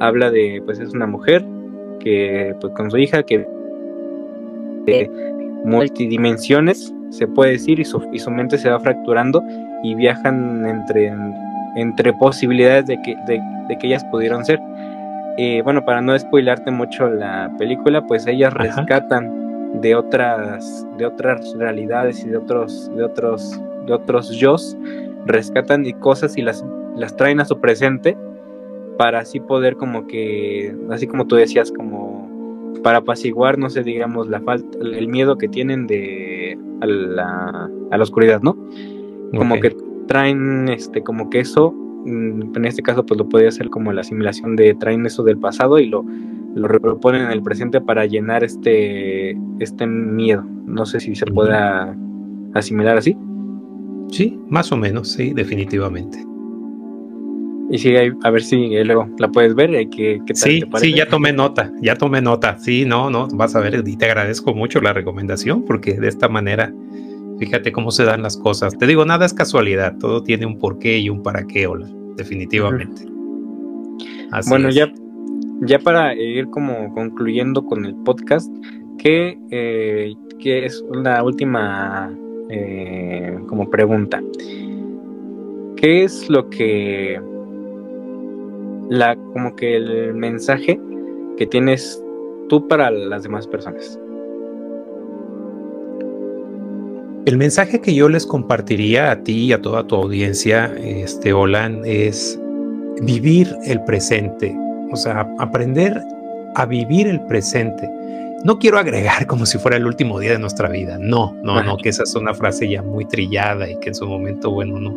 [0.00, 1.44] habla de pues es una mujer
[2.00, 3.46] que pues con su hija que
[4.86, 5.10] de
[5.64, 9.42] multidimensiones se puede decir y su, y su mente se va fracturando
[9.82, 11.14] y viajan entre
[11.76, 14.60] entre posibilidades de que de, de que ellas pudieron ser
[15.36, 18.64] eh, bueno, para no spoilarte mucho la película, pues ellas Ajá.
[18.64, 24.76] rescatan de otras, de otras realidades y de otros, de otros, de otros yos,
[25.26, 26.64] rescatan y cosas y las,
[26.96, 28.16] las traen a su presente
[28.96, 32.23] para así poder como que, así como tú decías, como
[32.82, 37.96] para apaciguar, no sé, digamos, la falta, el miedo que tienen de a la, a
[37.96, 38.56] la oscuridad, ¿no?
[39.36, 39.76] Como que
[40.06, 44.02] traen este, como que eso mm, en este caso pues lo podría hacer como la
[44.02, 46.04] asimilación de traen eso del pasado y lo,
[46.54, 51.96] lo reproponen en el presente para llenar este este miedo no sé si se pueda
[52.54, 53.16] asimilar así
[54.14, 56.24] Sí, más o menos, sí, definitivamente.
[57.70, 60.60] Y sí a ver si eh, luego la puedes ver eh, ¿qué, qué tal Sí,
[60.60, 62.58] te sí, ya tomé nota, ya tomé nota.
[62.58, 66.28] Sí, no, no, vas a ver, y te agradezco mucho la recomendación porque de esta
[66.28, 66.72] manera,
[67.38, 68.76] fíjate cómo se dan las cosas.
[68.76, 73.02] Te digo, nada es casualidad, todo tiene un porqué y un para qué, Ola, definitivamente.
[74.30, 74.74] Así bueno es.
[74.74, 74.92] ya
[75.62, 78.50] ya para ir como concluyendo con el podcast
[78.98, 82.12] que eh, que es una última
[82.50, 84.20] eh, como pregunta
[85.76, 87.20] ¿qué es lo que
[88.90, 90.80] la como que el mensaje
[91.36, 92.02] que tienes
[92.48, 93.98] tú para las demás personas?
[97.26, 101.80] El mensaje que yo les compartiría a ti y a toda tu audiencia, este Olan,
[101.86, 102.38] es
[103.00, 104.54] vivir el presente,
[104.92, 105.98] o sea, aprender
[106.54, 107.88] a vivir el presente.
[108.44, 110.98] No quiero agregar como si fuera el último día de nuestra vida.
[111.00, 114.06] No, no, no, que esa es una frase ya muy trillada y que en su
[114.06, 114.94] momento, bueno, no,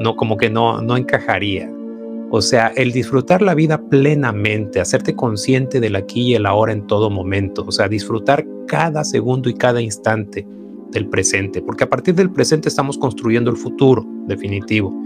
[0.00, 1.70] no, como que no, no encajaría.
[2.34, 6.86] O sea, el disfrutar la vida plenamente, hacerte consciente del aquí y el ahora en
[6.86, 10.48] todo momento, o sea, disfrutar cada segundo y cada instante
[10.92, 14.98] del presente, porque a partir del presente estamos construyendo el futuro definitivo.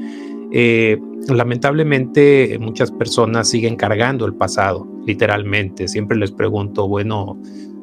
[0.53, 5.89] Eh, lamentablemente muchas personas siguen cargando el pasado, literalmente.
[5.89, 7.43] Siempre les pregunto, bueno,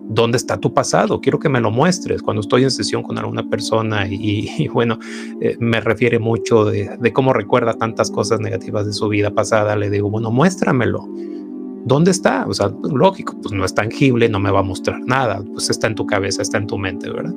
[0.09, 1.21] ¿dónde está tu pasado?
[1.21, 2.21] Quiero que me lo muestres.
[2.21, 4.99] Cuando estoy en sesión con alguna persona y, y bueno,
[5.41, 9.75] eh, me refiere mucho de, de, cómo recuerda tantas cosas negativas de su vida pasada,
[9.75, 11.07] le digo, bueno, muéstramelo.
[11.85, 12.45] ¿Dónde está?
[12.47, 15.87] O sea, lógico, pues no es tangible, no me va a mostrar nada, pues está
[15.87, 17.33] en tu cabeza, está en tu mente, ¿verdad?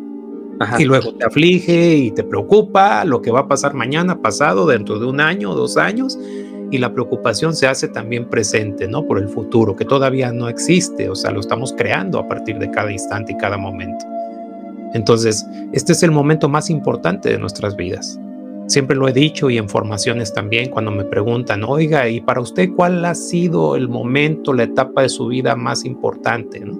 [0.60, 0.80] Ajá.
[0.80, 5.00] Y luego te aflige y te preocupa lo que va a pasar mañana, pasado, dentro
[5.00, 6.16] de un año, dos años,
[6.70, 9.06] y la preocupación se hace también presente, ¿no?
[9.06, 12.70] Por el futuro, que todavía no existe, o sea, lo estamos creando a partir de
[12.70, 14.04] cada instante y cada momento.
[14.94, 18.18] Entonces, este es el momento más importante de nuestras vidas.
[18.66, 22.70] Siempre lo he dicho y en formaciones también, cuando me preguntan, oiga, ¿y para usted
[22.74, 26.60] cuál ha sido el momento, la etapa de su vida más importante?
[26.60, 26.76] ¿no?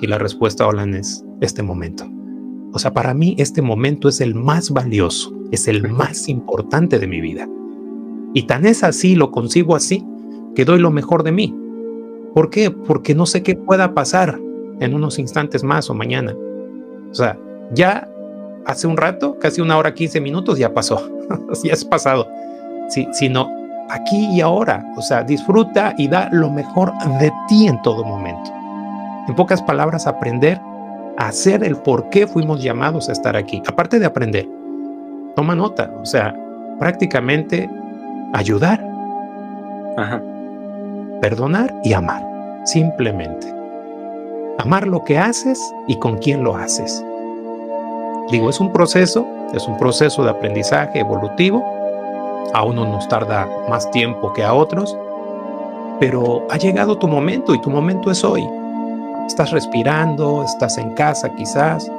[0.00, 2.10] Y la respuesta, Olan, es este momento.
[2.72, 7.06] O sea, para mí este momento es el más valioso, es el más importante de
[7.06, 7.48] mi vida.
[8.34, 10.06] Y tan es así, lo concibo así,
[10.54, 11.54] que doy lo mejor de mí.
[12.34, 12.70] ¿Por qué?
[12.70, 14.38] Porque no sé qué pueda pasar
[14.80, 16.34] en unos instantes más o mañana.
[17.10, 17.38] O sea,
[17.72, 18.08] ya
[18.64, 21.10] hace un rato, casi una hora, 15 minutos, ya pasó.
[21.62, 22.26] ya es pasado.
[22.88, 23.50] Sí, sino
[23.90, 24.84] aquí y ahora.
[24.96, 28.50] O sea, disfruta y da lo mejor de ti en todo momento.
[29.28, 30.58] En pocas palabras, aprender
[31.16, 33.62] hacer el por qué fuimos llamados a estar aquí.
[33.66, 34.48] Aparte de aprender,
[35.36, 36.34] toma nota, o sea,
[36.78, 37.70] prácticamente
[38.32, 38.80] ayudar,
[39.96, 40.20] Ajá.
[41.20, 42.22] perdonar y amar,
[42.64, 43.52] simplemente.
[44.58, 47.04] Amar lo que haces y con quién lo haces.
[48.30, 51.62] Digo, es un proceso, es un proceso de aprendizaje evolutivo,
[52.54, 54.94] A uno nos tarda más tiempo que a otros,
[55.98, 58.46] pero ha llegado tu momento y tu momento es hoy.
[59.26, 61.90] Estás respirando, estás en casa quizás,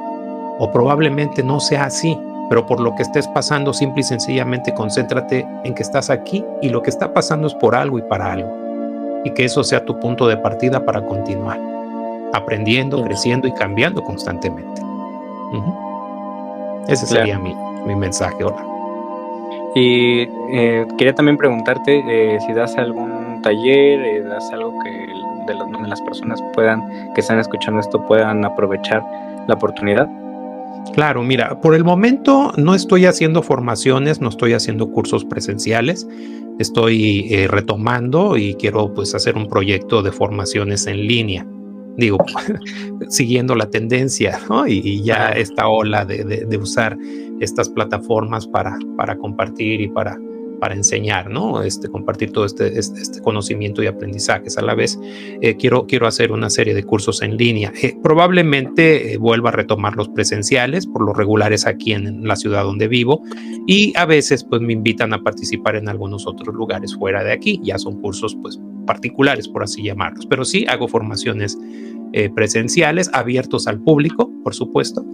[0.60, 2.16] o probablemente no sea así,
[2.48, 6.68] pero por lo que estés pasando, simple y sencillamente concéntrate en que estás aquí y
[6.68, 9.22] lo que está pasando es por algo y para algo.
[9.24, 11.58] Y que eso sea tu punto de partida para continuar,
[12.32, 14.82] aprendiendo, creciendo y cambiando constantemente.
[16.88, 17.54] Ese sería mi,
[17.86, 18.64] mi, mensaje, hola.
[19.74, 24.90] Y eh, quería también preguntarte eh, si das algún taller, eh, das algo que
[25.46, 29.02] de donde las personas puedan, que están escuchando esto, puedan aprovechar
[29.46, 30.08] la oportunidad.
[30.92, 36.06] Claro, mira, por el momento no estoy haciendo formaciones, no estoy haciendo cursos presenciales,
[36.58, 41.46] estoy retomando y quiero pues hacer un proyecto de formaciones en línea.
[41.96, 42.18] Digo,
[43.08, 46.96] siguiendo la tendencia y, ya esta ola de, usar
[47.40, 50.18] estas plataformas para, para compartir y para,
[50.64, 51.60] para enseñar, ¿no?
[51.60, 54.56] Este, compartir todo este, este, este conocimiento y aprendizajes.
[54.56, 54.98] A la vez,
[55.42, 57.70] eh, quiero, quiero hacer una serie de cursos en línea.
[57.82, 62.64] Eh, probablemente eh, vuelva a retomar los presenciales, por los regulares aquí en, la ciudad
[62.64, 63.22] donde vivo,
[63.66, 67.60] y a veces pues me invitan a participar en algunos otros lugares fuera de aquí.
[67.62, 71.58] Ya son cursos pues particulares, por así llamarlos, pero sí hago formaciones
[72.34, 75.04] presenciales abiertos al público, por supuesto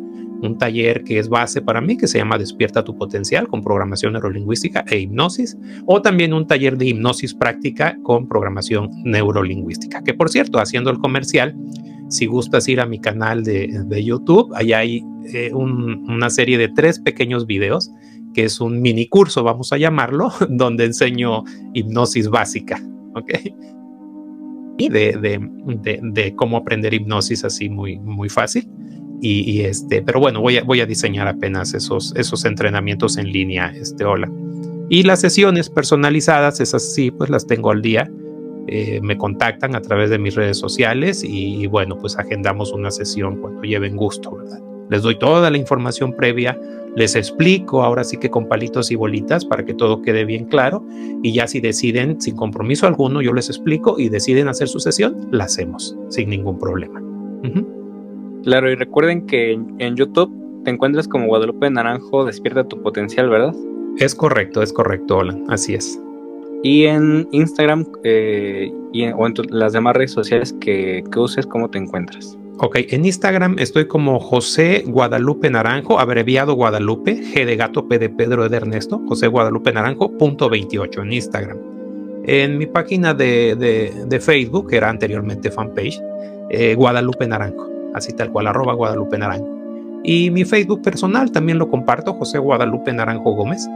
[0.42, 4.12] un taller que es base para mí, que se llama Despierta tu potencial con programación
[4.14, 5.56] neurolingüística e hipnosis,
[5.86, 10.98] o también un taller de hipnosis práctica con programación neurolingüística, que por cierto, haciendo el
[10.98, 11.56] comercial,
[12.08, 16.98] si gustas ir a mi canal de, YouTube, ahí hay eh, una serie de tres
[16.98, 17.90] pequeños videos,
[18.34, 21.44] que es un mini curso, vamos a llamarlo, donde enseño
[21.74, 22.80] hipnosis básica,
[23.14, 23.32] ¿ok?
[24.78, 28.66] Y de, de, de cómo aprender hipnosis así muy, muy fácil.
[29.22, 33.72] Y, este, pero bueno, voy a, voy a diseñar apenas esos, esos entrenamientos en línea,
[33.76, 34.30] este, hola.
[34.88, 38.10] Y las sesiones personalizadas, esas sí, pues las tengo al día.
[38.66, 43.40] Eh, me contactan a través de mis redes sociales y, bueno, pues agendamos una sesión
[43.40, 44.60] cuando lleven gusto, ¿verdad?
[44.90, 46.58] Les doy toda la información previa,
[46.96, 50.84] les explico ahora sí que con palitos y bolitas para que todo quede bien claro
[51.22, 55.28] y ya si deciden sin compromiso alguno, yo les explico y deciden hacer su sesión,
[55.30, 57.00] la hacemos sin ningún problema.
[58.44, 60.32] Claro, y recuerden que en, YouTube
[60.64, 63.54] te encuentras como Guadalupe Naranjo, despierta tu potencial, ¿verdad?
[63.98, 66.00] Es correcto, es correcto, hola, así es.
[66.62, 71.78] Y en Instagram eh, y o en las demás redes sociales que, uses, ¿cómo te
[71.78, 72.38] encuentras?
[72.58, 78.10] Ok, en Instagram estoy como José Guadalupe Naranjo, abreviado Guadalupe, G de gato, P de
[78.10, 81.58] Pedro, de Ernesto, José Guadalupe Naranjo, punto 28 en Instagram.
[82.24, 85.98] En mi página de, Facebook, que era anteriormente fanpage,
[86.50, 89.48] eh, Guadalupe Naranjo así tal cual, arroba Guadalupe Naranjo.
[90.02, 93.68] Y mi Facebook personal también lo comparto, José Guadalupe Naranjo Gómez.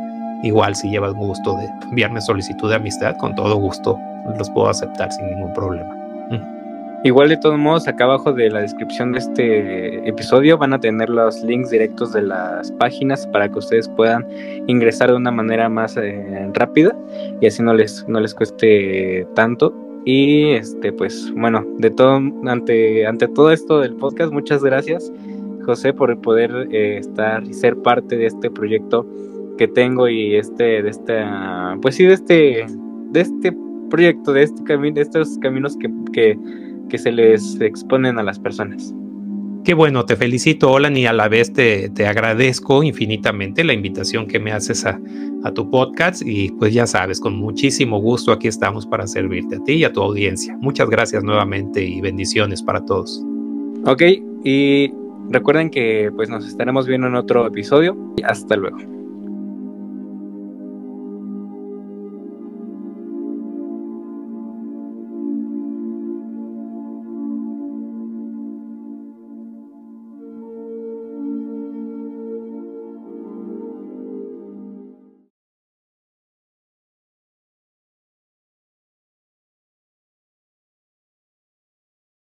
[0.42, 3.98] Igual si llevas gusto de enviarme solicitud de amistad, con todo gusto
[4.38, 6.04] los puedo aceptar sin ningún problema.
[7.04, 11.10] Igual de todos modos, acá abajo de la descripción de este episodio van a tener
[11.10, 14.26] los links directos de las páginas para que ustedes puedan
[14.66, 16.96] ingresar de una manera más eh, rápida
[17.42, 19.74] y así no les, no les cueste tanto
[20.04, 25.12] y este, pues bueno, de todo, ante, ante todo esto del podcast, muchas gracias,
[25.64, 29.06] José, por poder eh, estar y ser parte de este proyecto
[29.56, 32.66] que tengo y este, de esta, pues sí, de este,
[33.12, 33.56] de este
[33.88, 36.38] proyecto, de este camino, de estos caminos que, que,
[36.88, 38.94] que se les exponen a las personas.
[39.64, 44.26] Qué bueno, te felicito, Olan, y a la vez te, te agradezco infinitamente la invitación
[44.26, 45.00] que me haces a,
[45.42, 46.22] a, tu podcast.
[46.22, 49.92] Y pues ya sabes, con muchísimo gusto aquí estamos para servirte a ti y a
[49.92, 50.54] tu audiencia.
[50.60, 53.24] Muchas gracias nuevamente y bendiciones para todos.
[53.86, 54.02] Ok,
[54.44, 54.92] y
[55.30, 57.96] recuerden que pues nos estaremos viendo en otro episodio.
[58.18, 58.93] Y hasta luego.